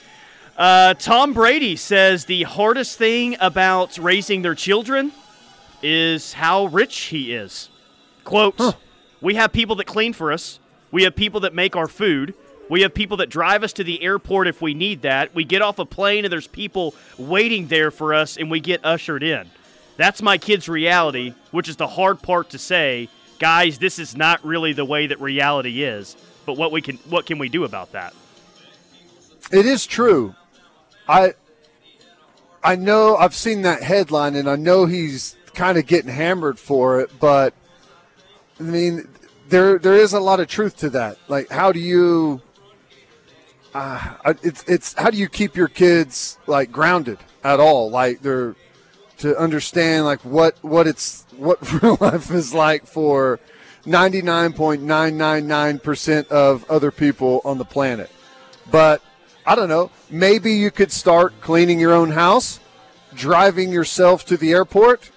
Uh, 0.58 0.94
Tom 0.94 1.34
Brady 1.34 1.76
says 1.76 2.26
the 2.26 2.44
hardest 2.44 2.98
thing 2.98 3.36
about 3.40 3.98
raising 3.98 4.44
their 4.44 4.54
children 4.54 5.12
is 5.82 6.34
how 6.34 6.66
rich 6.66 6.98
he 7.06 7.34
is. 7.34 7.70
Quote, 8.24 8.60
We 9.22 9.36
have 9.36 9.52
people 9.52 9.76
that 9.78 9.88
clean 9.88 10.14
for 10.14 10.32
us. 10.32 10.60
We 10.92 11.04
have 11.04 11.16
people 11.16 11.40
that 11.42 11.56
make 11.56 11.76
our 11.76 11.88
food. 11.88 12.36
We 12.72 12.84
have 12.84 12.94
people 12.94 13.18
that 13.18 13.30
drive 13.30 13.64
us 13.66 13.74
to 13.74 13.84
the 13.84 14.02
airport 14.02 14.48
if 14.48 14.62
we 14.62 14.74
need 14.74 15.02
that. 15.02 15.36
We 15.36 15.44
get 15.44 15.62
off 15.62 15.78
a 15.78 15.86
plane 15.86 16.24
and 16.24 16.32
there's 16.32 16.48
people 16.48 16.96
waiting 17.18 17.68
there 17.68 17.92
for 17.92 18.14
us 18.14 18.38
and 18.38 18.50
we 18.50 18.62
get 18.62 18.86
ushered 18.86 19.24
in. 19.24 19.52
That's 19.98 20.22
my 20.22 20.38
kid's 20.38 20.70
reality, 20.70 21.34
which 21.52 21.68
is 21.68 21.76
the 21.76 21.88
hard 21.88 22.22
part 22.22 22.52
to 22.52 22.58
say. 22.58 23.10
Guys, 23.40 23.78
this 23.78 24.00
is 24.00 24.16
not 24.16 24.46
really 24.46 24.72
the 24.72 24.86
way 24.86 25.06
that 25.08 25.20
reality 25.20 25.84
is. 25.84 26.16
But 26.46 26.56
what 26.56 26.72
we 26.72 26.82
can 26.82 26.96
what 27.10 27.26
can 27.26 27.40
we 27.40 27.50
do 27.50 27.66
about 27.66 27.92
that? 27.92 28.14
It 29.52 29.66
is 29.66 29.86
true. 29.86 30.34
I 31.10 31.34
I 32.64 32.78
know 32.78 33.18
I've 33.18 33.36
seen 33.36 33.64
that 33.64 33.84
headline 33.84 34.38
and 34.38 34.50
I 34.50 34.56
know 34.56 34.86
he's 34.86 35.36
kind 35.56 35.78
of 35.78 35.88
getting 35.88 36.10
hammered 36.10 36.58
for 36.58 37.02
it, 37.02 37.20
but 37.20 37.54
I 38.62 38.64
mean 38.64 39.10
there 39.50 39.78
there 39.78 39.96
is 39.96 40.14
a 40.14 40.22
lot 40.22 40.40
of 40.40 40.48
truth 40.48 40.78
to 40.78 40.90
that. 40.92 41.18
Like 41.28 41.50
how 41.50 41.74
do 41.74 41.82
you 41.82 42.42
uh, 43.74 44.34
it's 44.44 44.64
it's 44.68 44.94
how 44.94 45.10
do 45.10 45.18
you 45.18 45.30
keep 45.30 45.56
your 45.56 45.68
kids 45.68 46.38
like 46.48 46.72
grounded 46.72 47.18
at 47.44 47.60
all? 47.60 47.90
Like 47.90 48.22
they're 48.22 48.56
to 49.20 49.38
understand 49.38 50.06
like 50.06 50.24
what 50.26 50.58
what 50.62 50.88
it's 50.88 51.26
what 51.38 51.72
real 51.82 51.98
life 52.02 52.32
is 52.32 52.54
like 52.54 52.86
for 52.86 53.40
99.999% 53.86 56.28
of 56.28 56.70
other 56.70 56.92
people 56.92 57.42
on 57.46 57.58
the 57.58 57.66
planet. 57.66 58.12
But 58.70 59.02
I 59.46 59.56
don't 59.56 59.70
know, 59.70 59.90
maybe 60.10 60.54
you 60.54 60.72
could 60.72 60.92
start 60.92 61.40
cleaning 61.42 61.80
your 61.80 61.94
own 61.94 62.12
house, 62.12 62.60
driving 63.14 63.72
yourself 63.72 64.26
to 64.26 64.36
the 64.38 64.52
airport, 64.52 65.10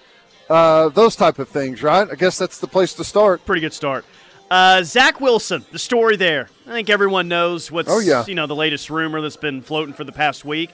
uh, 0.48 0.88
those 0.90 1.16
type 1.16 1.38
of 1.38 1.48
things, 1.48 1.82
right? 1.82 2.06
I 2.10 2.14
guess 2.14 2.38
that's 2.38 2.58
the 2.58 2.66
place 2.66 2.94
to 2.94 3.04
start. 3.04 3.44
pretty 3.44 3.60
good 3.60 3.74
start. 3.74 4.06
Uh, 4.50 4.82
Zach 4.82 5.20
Wilson, 5.20 5.64
the 5.72 5.78
story 5.78 6.16
there. 6.16 6.48
I 6.66 6.70
think 6.72 6.90
everyone 6.90 7.28
knows 7.28 7.70
what's 7.72 7.88
Oh, 7.90 7.98
yeah. 7.98 8.24
you 8.26 8.34
know 8.34 8.46
the 8.46 8.54
latest 8.54 8.90
rumor 8.90 9.20
that's 9.20 9.36
been 9.36 9.62
floating 9.62 9.94
for 9.94 10.04
the 10.04 10.12
past 10.12 10.44
week. 10.44 10.70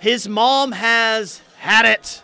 His 0.00 0.28
mom 0.28 0.72
has 0.72 1.40
had 1.58 1.86
it, 1.86 2.22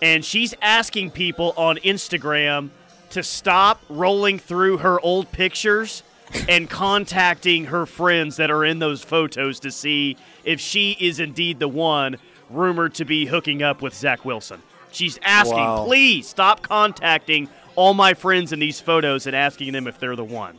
and 0.00 0.24
she's 0.24 0.54
asking 0.62 1.10
people 1.12 1.54
on 1.56 1.76
Instagram 1.78 2.70
to 3.10 3.22
stop 3.22 3.82
rolling 3.88 4.38
through 4.38 4.78
her 4.78 5.00
old 5.00 5.32
pictures 5.32 6.02
and 6.48 6.68
contacting 6.68 7.64
her 7.66 7.86
friends 7.86 8.36
that 8.36 8.50
are 8.50 8.64
in 8.64 8.78
those 8.78 9.02
photos 9.02 9.58
to 9.60 9.70
see 9.70 10.16
if 10.44 10.60
she 10.60 10.92
is 11.00 11.18
indeed 11.20 11.58
the 11.58 11.68
one 11.68 12.16
rumored 12.50 12.94
to 12.94 13.04
be 13.06 13.26
hooking 13.26 13.62
up 13.62 13.80
with 13.82 13.94
Zach 13.94 14.24
Wilson. 14.26 14.62
She's 14.92 15.18
asking, 15.22 15.56
Wow. 15.56 15.84
please 15.86 16.28
stop 16.28 16.62
contacting 16.62 17.48
all 17.78 17.94
my 17.94 18.12
friends 18.12 18.52
in 18.52 18.58
these 18.58 18.80
photos 18.80 19.24
and 19.28 19.36
asking 19.36 19.72
them 19.72 19.86
if 19.86 20.00
they're 20.00 20.16
the 20.16 20.24
one. 20.24 20.58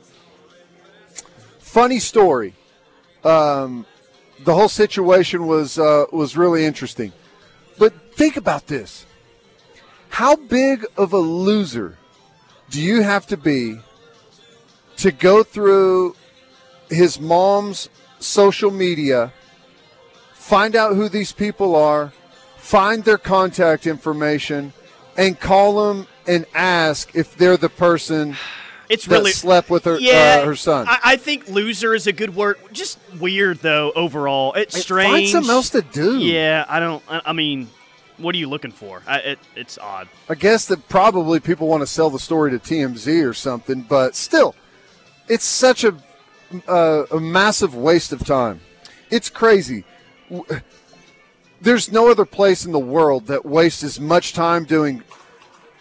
Funny 1.59 1.99
story. 1.99 2.53
Um, 3.25 3.85
the 4.45 4.55
whole 4.55 4.69
situation 4.69 5.45
was 5.45 5.77
uh, 5.77 6.05
was 6.13 6.37
really 6.37 6.63
interesting. 6.63 7.11
But 7.77 7.91
think 8.13 8.37
about 8.37 8.67
this: 8.67 9.05
how 10.07 10.37
big 10.37 10.85
of 10.95 11.11
a 11.11 11.19
loser 11.19 11.97
do 12.69 12.81
you 12.81 13.01
have 13.01 13.27
to 13.27 13.35
be 13.35 13.79
to 14.95 15.11
go 15.11 15.43
through 15.43 16.15
his 16.89 17.19
mom's 17.19 17.89
social 18.19 18.71
media, 18.71 19.33
find 20.33 20.73
out 20.73 20.95
who 20.95 21.09
these 21.09 21.33
people 21.33 21.75
are, 21.75 22.13
find 22.55 23.03
their 23.03 23.17
contact 23.17 23.85
information, 23.85 24.71
and 25.17 25.37
call 25.37 25.89
them 25.89 26.07
and 26.29 26.45
ask 26.53 27.13
if 27.15 27.35
they're 27.35 27.57
the 27.57 27.69
person 27.69 28.37
It's 28.87 29.05
that 29.05 29.17
really 29.17 29.31
slept 29.31 29.69
with 29.69 29.85
her 29.85 29.99
yeah, 29.99 30.41
uh, 30.41 30.45
her 30.45 30.55
son? 30.55 30.87
I, 30.87 30.99
I 31.03 31.15
think 31.17 31.49
loser 31.49 31.95
is 31.95 32.07
a 32.07 32.13
good 32.13 32.35
word. 32.35 32.57
Just 32.71 32.99
weird 33.19 33.57
though 33.57 33.91
overall. 33.95 34.53
It's 34.53 34.79
strange. 34.79 35.11
Find 35.11 35.29
something 35.29 35.51
else 35.51 35.69
to 35.71 35.81
do. 35.81 36.19
Yeah, 36.19 36.65
I 36.69 36.79
don't. 36.79 37.03
I, 37.09 37.21
I 37.25 37.33
mean, 37.33 37.67
what 38.17 38.35
are 38.35 38.37
you 38.37 38.47
looking 38.47 38.71
for? 38.71 39.01
I, 39.07 39.17
it, 39.19 39.39
it's 39.55 39.77
odd. 39.79 40.07
I 40.29 40.35
guess 40.35 40.65
that 40.67 40.87
probably 40.87 41.39
people 41.39 41.67
want 41.67 41.81
to 41.81 41.87
sell 41.87 42.09
the 42.09 42.19
story 42.19 42.51
to 42.51 42.59
TMZ 42.59 43.27
or 43.27 43.33
something, 43.33 43.81
but 43.81 44.15
still, 44.15 44.55
it's 45.27 45.45
such 45.45 45.83
a 45.83 45.95
uh, 46.67 47.05
a 47.11 47.19
massive 47.19 47.75
waste 47.75 48.11
of 48.11 48.23
time. 48.23 48.61
It's 49.09 49.29
crazy. 49.29 49.83
There's 51.61 51.91
no 51.91 52.09
other 52.09 52.25
place 52.25 52.65
in 52.65 52.71
the 52.71 52.79
world 52.79 53.27
that 53.27 53.45
wastes 53.45 53.83
as 53.83 53.99
much 53.99 54.33
time 54.33 54.63
doing 54.63 55.03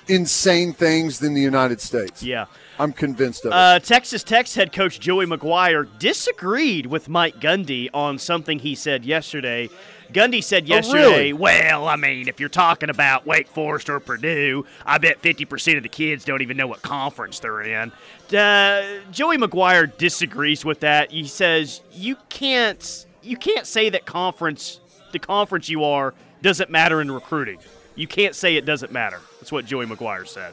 insane 0.08 0.72
things 0.72 1.18
than 1.18 1.34
the 1.34 1.40
United 1.40 1.80
States. 1.80 2.22
Yeah. 2.22 2.46
I'm 2.80 2.92
convinced 2.92 3.44
of 3.44 3.52
it. 3.52 3.54
Uh, 3.54 3.78
Texas 3.80 4.22
Tech's 4.22 4.54
head 4.54 4.72
coach 4.72 5.00
Joey 5.00 5.26
McGuire 5.26 5.86
disagreed 5.98 6.86
with 6.86 7.08
Mike 7.08 7.40
Gundy 7.40 7.88
on 7.92 8.18
something 8.18 8.58
he 8.60 8.74
said 8.74 9.04
yesterday. 9.04 9.68
Gundy 10.12 10.42
said 10.42 10.62
Oh, 10.64 10.74
yesterday, 10.74 11.02
really? 11.02 11.32
well, 11.34 11.88
I 11.88 11.96
mean, 11.96 12.28
if 12.28 12.38
you're 12.40 12.48
talking 12.48 12.88
about 12.88 13.26
Wake 13.26 13.48
Forest 13.48 13.90
or 13.90 14.00
Purdue, 14.00 14.64
I 14.86 14.98
bet 14.98 15.20
50% 15.22 15.76
of 15.76 15.82
the 15.82 15.88
kids 15.88 16.24
don't 16.24 16.40
even 16.40 16.56
know 16.56 16.66
what 16.68 16.80
conference 16.82 17.40
they're 17.40 17.60
in. 17.62 17.92
Uh, 18.34 19.00
Joey 19.10 19.36
McGuire 19.38 19.94
disagrees 19.98 20.64
with 20.64 20.80
that. 20.80 21.10
He 21.10 21.24
says 21.26 21.82
you 21.92 22.16
can't 22.28 23.06
you 23.22 23.36
can't 23.36 23.66
say 23.66 23.90
that 23.90 24.06
conference 24.06 24.80
the 25.12 25.18
conference 25.18 25.68
you 25.68 25.84
are 25.84 26.14
doesn't 26.42 26.70
matter 26.70 27.00
in 27.00 27.10
recruiting. 27.10 27.58
You 27.96 28.06
can't 28.06 28.34
say 28.34 28.56
it 28.56 28.64
doesn't 28.64 28.92
matter. 28.92 29.20
That's 29.48 29.52
what 29.54 29.64
Joey 29.64 29.86
McGuire 29.86 30.28
said. 30.28 30.52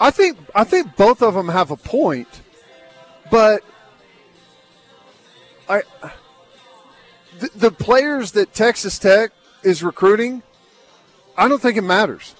I 0.00 0.10
think 0.10 0.38
I 0.54 0.64
think 0.64 0.96
both 0.96 1.20
of 1.20 1.34
them 1.34 1.48
have 1.48 1.70
a 1.70 1.76
point, 1.76 2.40
but 3.30 3.62
I 5.68 5.82
the, 7.38 7.50
the 7.54 7.70
players 7.70 8.32
that 8.32 8.54
Texas 8.54 8.98
Tech 8.98 9.32
is 9.62 9.82
recruiting, 9.82 10.42
I 11.36 11.48
don't 11.48 11.60
think 11.60 11.76
it 11.76 11.82
matters. 11.82 12.34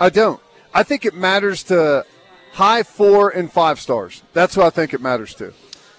I 0.00 0.08
don't. 0.08 0.40
I 0.72 0.84
think 0.84 1.04
it 1.04 1.12
matters 1.12 1.64
to 1.64 2.06
high 2.54 2.82
four 2.82 3.28
and 3.28 3.52
five 3.52 3.78
stars. 3.78 4.22
That's 4.32 4.54
who 4.54 4.62
I 4.62 4.70
think 4.70 4.94
it 4.94 5.02
matters 5.02 5.34
to. 5.34 5.52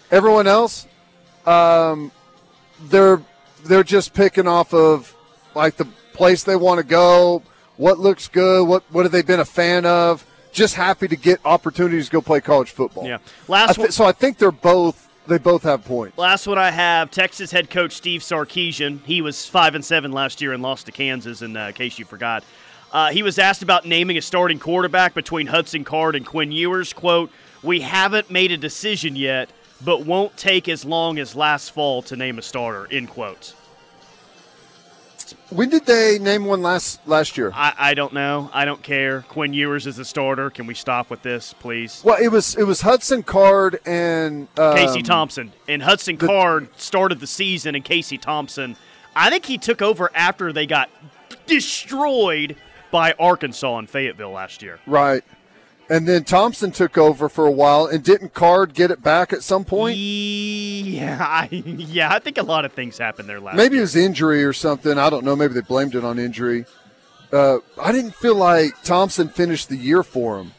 Everyone 0.10 0.48
else, 0.48 0.88
um, 1.46 2.12
they're 2.86 3.22
they're 3.66 3.84
just 3.84 4.16
picking 4.16 4.48
off 4.48 4.74
of 4.74 5.14
like 5.54 5.76
the 5.76 5.88
place 6.18 6.44
they 6.44 6.56
want 6.56 6.80
to 6.80 6.86
go, 6.86 7.44
what 7.78 8.00
looks 8.00 8.28
good, 8.28 8.68
what 8.68 8.84
what 8.92 9.06
have 9.06 9.12
they 9.12 9.22
been 9.22 9.40
a 9.40 9.46
fan 9.46 9.86
of. 9.86 10.26
Just 10.52 10.74
happy 10.76 11.08
to 11.08 11.16
get 11.16 11.40
opportunities 11.46 12.08
to 12.08 12.12
go 12.14 12.22
play 12.22 12.42
college 12.42 12.72
football. 12.72 13.06
Yeah. 13.06 13.18
I 13.18 13.52
Last 13.52 13.78
one. 13.78 13.92
so 13.92 14.06
I 14.06 14.12
think 14.12 14.40
they're 14.40 14.52
both 14.52 15.08
they 15.28 15.38
both 15.38 15.64
have 15.64 15.86
points. 15.86 16.18
Last 16.18 16.48
one 16.48 16.58
I 16.58 16.72
have 16.72 17.12
Texas 17.12 17.52
head 17.52 17.70
coach 17.70 17.94
Steve 17.94 18.22
Sarkisian. 18.22 19.04
He 19.06 19.22
was 19.22 19.46
five 19.46 19.76
and 19.76 19.86
seven 19.86 20.12
last 20.12 20.42
year 20.42 20.54
and 20.54 20.64
lost 20.64 20.88
to 20.88 20.92
Kansas. 20.92 21.42
In 21.42 21.56
uh, 21.56 21.72
case 21.74 22.00
you 22.00 22.06
forgot, 22.06 22.44
uh, 22.92 23.12
he 23.12 23.22
was 23.22 23.38
asked 23.38 23.62
about 23.62 23.86
naming 23.86 24.18
a 24.18 24.22
starting 24.22 24.58
quarterback 24.58 25.14
between 25.14 25.48
Hudson 25.48 25.84
Card 25.84 26.16
and 26.16 26.26
Quinn 26.26 26.52
Ewers. 26.52 26.94
"Quote: 26.94 27.30
We 27.62 27.82
haven't 27.82 28.32
made 28.32 28.52
a 28.52 28.58
decision 28.58 29.16
yet, 29.16 29.50
but 29.84 30.06
won't 30.06 30.36
take 30.38 30.68
as 30.68 30.84
long 30.86 31.20
as 31.20 31.36
last 31.36 31.72
fall 31.72 32.02
to 32.04 32.16
name 32.16 32.40
a 32.40 32.42
starter." 32.42 32.88
End 32.90 33.10
quote. 33.10 33.54
When 35.50 35.70
did 35.70 35.86
they 35.86 36.20
name 36.20 36.46
one 36.46 36.62
last 36.62 37.00
last 37.08 37.38
year? 37.38 37.52
I, 37.54 37.74
I 37.78 37.94
don't 37.94 38.12
know. 38.14 38.50
I 38.54 38.66
don't 38.66 38.84
care. 38.84 39.22
Quinn 39.30 39.54
Ewers 39.54 39.88
is 39.88 39.96
the 39.96 40.04
starter. 40.06 40.50
Can 40.50 40.68
we 40.68 40.74
stop 40.74 41.10
with 41.10 41.22
this, 41.22 41.54
please? 41.54 42.02
Well, 42.04 42.18
it 42.22 42.28
was 42.28 42.56
it 42.56 42.64
was 42.64 42.82
Hudson 42.82 43.24
Card 43.24 43.80
and 43.86 44.48
um, 44.58 44.76
Casey 44.76 45.02
Thompson. 45.04 45.54
And 45.68 45.82
Hudson 45.82 46.18
the- 46.18 46.28
Card 46.28 46.68
started 46.78 47.20
the 47.22 47.28
season, 47.28 47.76
and 47.76 47.84
Casey 47.86 48.18
Thompson, 48.18 48.76
I 49.16 49.30
think 49.30 49.46
he 49.46 49.58
took 49.58 49.82
over 49.82 50.12
after 50.14 50.52
they 50.52 50.66
got 50.66 50.90
destroyed 51.46 52.56
by 52.92 53.14
Arkansas 53.20 53.78
in 53.80 53.88
Fayetteville 53.88 54.32
last 54.32 54.62
year. 54.62 54.80
Right. 54.86 55.24
And 55.90 56.06
then 56.06 56.26
Thompson 56.26 56.72
took 56.72 56.98
over 56.98 57.30
for 57.30 57.46
a 57.46 57.52
while, 57.52 57.86
and 57.86 58.04
didn't 58.04 58.34
Card 58.34 58.74
get 58.74 58.92
it 58.92 59.02
back 59.02 59.32
at 59.32 59.42
some 59.42 59.64
point? 59.64 59.98
Yeah, 59.98 61.18
I, 61.22 61.48
yeah. 61.50 62.14
I 62.14 62.20
think 62.20 62.38
a 62.38 62.44
lot 62.44 62.66
of 62.66 62.74
things 62.74 62.98
happened 62.98 63.30
there 63.30 63.40
last. 63.40 63.56
Maybe 63.56 63.78
it 63.78 63.82
was 63.82 63.96
injury 63.96 64.44
or 64.44 64.52
something. 64.52 64.98
I 64.98 65.10
don't 65.10 65.24
know. 65.24 65.36
Maybe 65.36 65.54
they 65.54 65.62
blamed 65.62 65.96
it 65.96 66.04
on 66.04 66.20
injury. 66.20 66.66
Uh, 67.32 67.60
I 67.82 67.92
didn't 67.92 68.16
feel 68.16 68.36
like 68.36 68.82
Thompson 68.84 69.30
finished 69.30 69.70
the 69.70 69.78
year 69.78 70.04
for 70.04 70.40
him, 70.40 70.52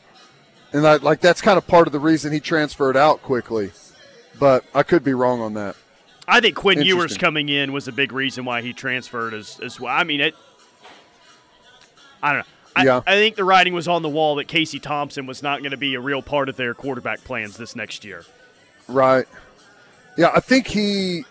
and 0.73 0.87
I, 0.87 0.97
like 0.97 1.21
that's 1.21 1.41
kind 1.43 1.59
of 1.59 1.67
part 1.67 1.87
of 1.87 1.93
the 1.93 2.01
reason 2.01 2.33
he 2.33 2.41
transferred 2.41 2.97
out 2.97 3.23
quickly. 3.23 3.73
But 4.39 4.65
I 4.75 4.83
could 4.83 5.05
be 5.05 5.15
wrong 5.15 5.41
on 5.41 5.55
that. 5.55 5.77
I 6.27 6.41
think 6.41 6.57
Quinn 6.57 6.83
Ewers 6.83 7.17
coming 7.17 7.49
in 7.49 7.73
was 7.73 7.89
a 7.89 7.93
big 7.93 8.13
reason 8.13 8.45
why 8.45 8.63
he 8.63 8.73
transferred 8.73 9.35
as 9.35 9.61
as 9.61 9.81
well. 9.81 9.95
I 9.95 10.05
mean 10.05 10.21
it. 10.21 10.35
I 12.23 12.33
don't 12.33 12.41
know. 12.41 12.55
I, 12.79 12.85
Yeah. 12.85 13.01
I 13.07 13.15
think 13.15 13.37
the 13.37 13.45
writing 13.45 13.75
was 13.75 13.89
on 13.89 14.03
the 14.03 14.09
wall 14.09 14.37
that 14.37 14.49
Casey 14.49 14.79
Thompson 14.79 15.27
was 15.27 15.43
not 15.43 15.61
going 15.61 15.71
to 15.73 15.77
be 15.77 15.95
a 15.95 16.01
real 16.01 16.23
part 16.23 16.49
of 16.49 16.57
their 16.57 16.75
quarterback 16.75 17.23
plans 17.25 17.57
this 17.57 17.75
next 17.77 18.05
year. 18.05 18.25
Right. 18.87 19.27
Yeah, 20.17 20.31
I 20.35 20.41
think 20.41 20.67
he. 20.67 21.25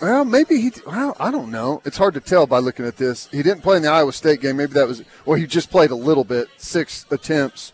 Well, 0.00 0.24
maybe 0.24 0.60
he. 0.60 0.72
Well, 0.86 1.16
I 1.18 1.30
don't 1.30 1.50
know. 1.50 1.82
It's 1.84 1.96
hard 1.96 2.14
to 2.14 2.20
tell 2.20 2.46
by 2.46 2.58
looking 2.58 2.86
at 2.86 2.96
this. 2.96 3.26
He 3.32 3.42
didn't 3.42 3.62
play 3.62 3.76
in 3.78 3.82
the 3.82 3.90
Iowa 3.90 4.12
State 4.12 4.40
game. 4.40 4.56
Maybe 4.58 4.72
that 4.74 4.86
was. 4.86 5.02
Well, 5.24 5.36
he 5.38 5.46
just 5.46 5.70
played 5.70 5.90
a 5.90 5.96
little 5.96 6.22
bit, 6.24 6.48
six 6.56 7.04
attempts. 7.10 7.72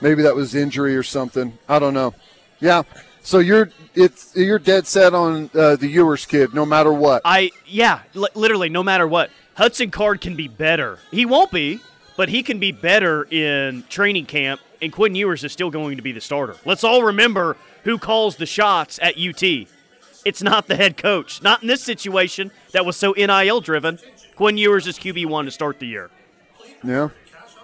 Maybe 0.00 0.22
that 0.22 0.34
was 0.34 0.54
injury 0.54 0.96
or 0.96 1.02
something. 1.02 1.58
I 1.68 1.78
don't 1.78 1.92
know. 1.94 2.14
Yeah. 2.60 2.82
So 3.22 3.40
you're 3.40 3.70
it's 3.94 4.34
you're 4.36 4.58
dead 4.58 4.86
set 4.86 5.12
on 5.12 5.50
uh, 5.54 5.76
the 5.76 5.88
Ewers 5.88 6.24
kid, 6.24 6.54
no 6.54 6.64
matter 6.64 6.92
what. 6.92 7.22
I 7.24 7.50
yeah, 7.66 8.00
li- 8.14 8.28
literally 8.34 8.68
no 8.70 8.82
matter 8.82 9.06
what. 9.06 9.30
Hudson 9.56 9.90
Card 9.90 10.20
can 10.20 10.36
be 10.36 10.48
better. 10.48 10.98
He 11.10 11.26
won't 11.26 11.50
be, 11.50 11.80
but 12.16 12.28
he 12.28 12.42
can 12.42 12.58
be 12.58 12.72
better 12.72 13.24
in 13.24 13.84
training 13.88 14.26
camp 14.26 14.60
and 14.82 14.92
Quinn 14.92 15.14
Ewers 15.14 15.44
is 15.44 15.52
still 15.52 15.70
going 15.70 15.96
to 15.96 16.02
be 16.02 16.12
the 16.12 16.20
starter. 16.20 16.56
Let's 16.64 16.84
all 16.84 17.02
remember 17.02 17.56
who 17.84 17.98
calls 17.98 18.36
the 18.36 18.46
shots 18.46 18.98
at 19.02 19.18
UT. 19.18 19.42
It's 20.24 20.42
not 20.42 20.66
the 20.66 20.76
head 20.76 20.96
coach. 20.96 21.42
Not 21.42 21.62
in 21.62 21.68
this 21.68 21.82
situation 21.82 22.50
that 22.72 22.84
was 22.84 22.96
so 22.96 23.12
NIL 23.12 23.60
driven. 23.60 23.98
Quinn 24.34 24.58
Ewers 24.58 24.86
is 24.86 24.98
QB1 24.98 25.44
to 25.44 25.50
start 25.50 25.78
the 25.78 25.86
year. 25.86 26.10
Yeah. 26.84 27.10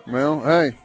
Well, 0.07 0.41
hey. 0.41 0.77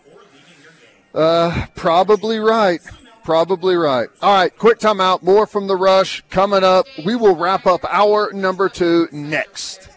Uh, 1.14 1.66
probably 1.76 2.40
right. 2.40 2.82
Probably 3.24 3.76
right. 3.76 4.08
All 4.22 4.34
right, 4.34 4.58
quick 4.58 4.80
timeout. 4.80 5.22
More 5.22 5.46
from 5.46 5.68
the 5.68 5.76
rush 5.76 6.24
coming 6.30 6.64
up. 6.64 6.86
We 7.06 7.16
will 7.16 7.36
wrap 7.36 7.66
up 7.66 7.84
hour 7.90 8.32
number 8.32 8.70
two 8.70 9.10
next. 9.12 9.90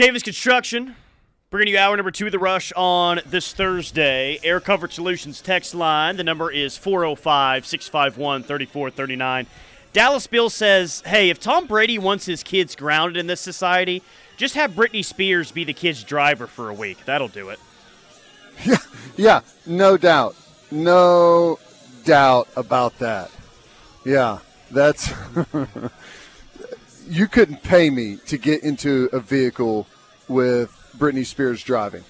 Cavis 0.00 0.22
Construction, 0.22 0.96
bringing 1.50 1.74
you 1.74 1.78
hour 1.78 1.94
number 1.94 2.10
two 2.10 2.24
of 2.24 2.32
the 2.32 2.38
rush 2.38 2.72
on 2.74 3.20
this 3.26 3.52
Thursday. 3.52 4.40
Air 4.42 4.58
Comfort 4.58 4.94
Solutions 4.94 5.42
text 5.42 5.74
line. 5.74 6.16
The 6.16 6.24
number 6.24 6.50
is 6.50 6.78
405 6.78 7.66
651 7.66 8.44
3439. 8.44 9.46
Dallas 9.92 10.26
Bill 10.26 10.48
says, 10.48 11.02
hey, 11.04 11.28
if 11.28 11.38
Tom 11.38 11.66
Brady 11.66 11.98
wants 11.98 12.24
his 12.24 12.42
kids 12.42 12.74
grounded 12.74 13.18
in 13.18 13.26
this 13.26 13.42
society, 13.42 14.02
just 14.38 14.54
have 14.54 14.70
Britney 14.70 15.04
Spears 15.04 15.52
be 15.52 15.64
the 15.64 15.74
kid's 15.74 16.02
driver 16.02 16.46
for 16.46 16.70
a 16.70 16.74
week. 16.74 17.04
That'll 17.04 17.28
do 17.28 17.50
it. 17.50 17.58
Yeah, 18.64 18.76
Yeah, 19.18 19.40
no 19.66 19.98
doubt. 19.98 20.34
No 20.70 21.58
doubt 22.06 22.48
about 22.56 22.98
that. 23.00 23.30
Yeah, 24.06 24.38
that's. 24.70 25.12
you 27.10 27.26
couldn't 27.26 27.62
pay 27.62 27.90
me 27.90 28.16
to 28.26 28.38
get 28.38 28.62
into 28.62 29.08
a 29.12 29.18
vehicle 29.20 29.86
with 30.28 30.70
Britney 30.96 31.26
Spears 31.26 31.62
driving. 31.62 32.04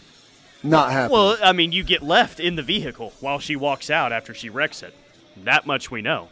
Not 0.63 0.93
happening. 0.93 1.19
Well, 1.19 1.37
I 1.43 1.53
mean, 1.53 1.73
you 1.73 1.83
get 1.83 2.03
left 2.03 2.39
in 2.39 2.57
the 2.57 2.63
vehicle 2.63 3.15
while 3.21 3.39
she 3.39 3.57
walks 3.57 3.89
out 3.89 4.13
after 4.13 4.35
she 4.35 4.51
wrecks 4.51 4.83
it. 4.83 4.95
That 5.39 5.67
much 5.67 5.91
we 5.91 6.03
know. 6.03 6.29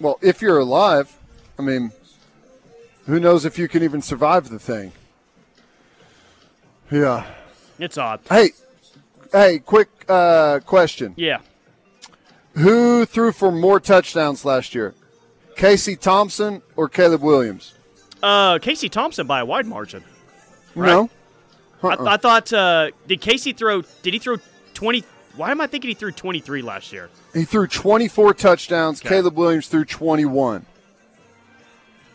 Well, 0.00 0.18
if 0.22 0.40
you're 0.40 0.58
alive, 0.58 1.14
I 1.58 1.62
mean, 1.62 1.92
who 3.04 3.20
knows 3.20 3.44
if 3.44 3.58
you 3.58 3.68
can 3.68 3.82
even 3.82 4.00
survive 4.00 4.48
the 4.48 4.58
thing? 4.58 4.92
Yeah. 6.90 7.26
It's 7.78 7.98
odd. 7.98 8.20
Hey, 8.28 8.50
hey, 9.30 9.58
quick 9.58 9.88
uh, 10.08 10.60
question. 10.64 11.12
Yeah. 11.16 11.40
Who 12.54 13.04
threw 13.04 13.32
for 13.32 13.52
more 13.52 13.78
touchdowns 13.78 14.46
last 14.46 14.74
year? 14.74 14.94
Casey 15.56 15.96
Thompson 15.96 16.62
or 16.76 16.88
Caleb 16.88 17.20
Williams? 17.22 17.74
Uh, 18.22 18.58
Casey 18.58 18.88
Thompson 18.88 19.26
by 19.26 19.40
a 19.40 19.44
wide 19.44 19.66
margin. 19.66 20.02
No. 20.74 21.10
I, 21.82 21.86
Uh-uh. 21.88 22.04
I 22.06 22.16
thought 22.16 22.52
uh, 22.52 22.90
did 23.06 23.20
Casey 23.20 23.52
throw? 23.52 23.82
Did 24.02 24.14
he 24.14 24.18
throw 24.18 24.36
twenty? 24.74 25.04
Why 25.36 25.50
am 25.50 25.60
I 25.60 25.66
thinking 25.66 25.88
he 25.88 25.94
threw 25.94 26.10
twenty 26.12 26.40
three 26.40 26.62
last 26.62 26.92
year? 26.92 27.10
He 27.34 27.44
threw 27.44 27.66
24 27.66 28.32
touchdowns. 28.32 29.00
Okay. 29.02 29.10
Caleb 29.10 29.36
Williams 29.36 29.68
threw 29.68 29.84
21. 29.84 30.64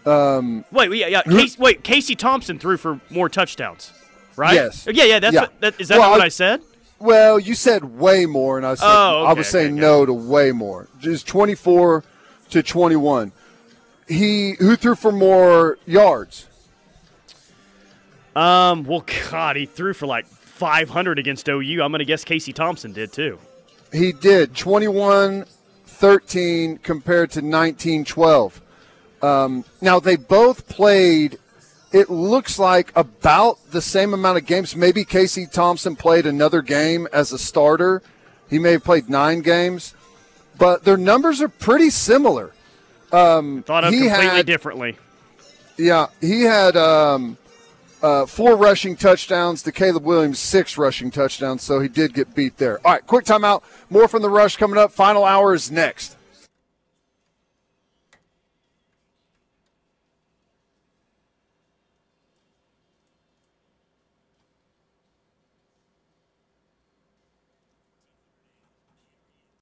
Um, 0.04 0.66
Wait, 0.72 0.92
yeah, 0.94 1.06
yeah. 1.08 1.22
Casey, 1.22 1.62
wait, 1.62 1.84
Casey 1.84 2.16
Thompson 2.16 2.58
threw 2.58 2.76
for 2.78 3.00
more 3.12 3.30
touchdowns, 3.30 3.94
right? 4.36 4.56
Yes. 4.56 4.88
Yeah, 4.92 5.04
yeah. 5.04 5.20
That's 5.20 5.36
Yeah. 5.36 5.42
What, 5.42 5.62
that, 5.62 5.80
is 5.82 5.90
that 5.90 6.00
Well, 6.00 6.10
what 6.10 6.22
I- 6.22 6.26
I 6.26 6.30
said? 6.30 6.62
Well, 6.98 7.40
you 7.40 7.54
said 7.56 7.84
way 7.84 8.26
more, 8.26 8.58
and 8.58 8.66
I 8.66 8.74
said 8.76 8.86
Oh, 8.88 9.26
I 9.26 9.32
okay, 9.32 9.40
was 9.40 9.48
saying 9.50 9.74
okay, 9.74 9.82
no 9.82 10.06
to 10.06 10.14
way 10.14 10.52
more. 10.52 10.88
Just 11.00 11.28
24 11.28 12.04
to 12.52 12.64
21. 12.64 13.32
He 14.12 14.56
who 14.60 14.76
threw 14.76 14.96
for 14.96 15.12
more 15.12 15.78
yards? 15.86 16.48
Um. 18.36 18.84
Well, 18.84 19.06
God, 19.30 19.56
he 19.56 19.66
threw 19.66 19.94
for 19.94 20.06
like 20.06 20.26
five 20.26 20.90
hundred 20.90 21.20
against 21.20 21.48
OU. 21.48 21.82
I'm 21.82 21.92
gonna 21.92 22.06
guess 22.06 22.24
Casey 22.24 22.54
Thompson 22.54 22.92
did 22.94 23.14
too. 23.14 23.40
He 23.92 24.14
did 24.14 24.56
21 24.56 25.46
13 26.02 26.78
compared 26.80 27.30
to 27.32 27.42
19 27.42 28.06
12. 28.06 28.62
Um, 29.22 29.64
now, 29.82 30.00
they 30.00 30.16
both 30.16 30.68
played, 30.68 31.38
it 31.92 32.10
looks 32.10 32.58
like, 32.58 32.92
about 32.96 33.60
the 33.72 33.82
same 33.82 34.14
amount 34.14 34.40
of 34.40 34.48
games. 34.48 34.76
Maybe 34.76 35.06
Casey 35.06 35.46
Thompson 35.46 35.96
played 35.96 36.26
another 36.26 36.64
game 36.64 37.08
as 37.14 37.32
a 37.32 37.38
starter. 37.38 38.02
He 38.50 38.58
may 38.58 38.72
have 38.72 38.84
played 38.84 39.10
nine 39.10 39.42
games, 39.42 39.94
but 40.58 40.84
their 40.84 40.98
numbers 40.98 41.40
are 41.40 41.50
pretty 41.50 41.92
similar. 41.92 42.52
Thought 43.12 43.84
of 43.84 43.92
completely 43.92 44.10
had- 44.10 44.46
differently. 44.46 44.98
Yeah, 45.78 46.08
he 46.20 46.42
had 46.42 46.78
um, 46.78 47.38
uh, 48.04 48.26
four 48.26 48.56
rushing 48.56 48.96
touchdowns 48.96 49.64
to 49.64 49.72
Caleb 49.72 50.04
Williams, 50.04 50.38
six 50.40 50.78
rushing 50.78 51.10
touchdowns, 51.12 51.64
so 51.64 51.80
he 51.80 51.88
did 51.88 52.14
get 52.14 52.36
beat 52.36 52.58
there. 52.58 52.80
All 52.86 52.94
right, 52.94 53.06
quick 53.08 53.26
timeout. 53.26 53.64
More 53.90 54.08
from 54.08 54.22
the 54.22 54.30
rush 54.30 54.58
coming 54.58 54.78
up. 54.78 54.92
Final 54.92 55.24
hour 55.24 55.54
is 55.54 55.72
next. 55.72 56.18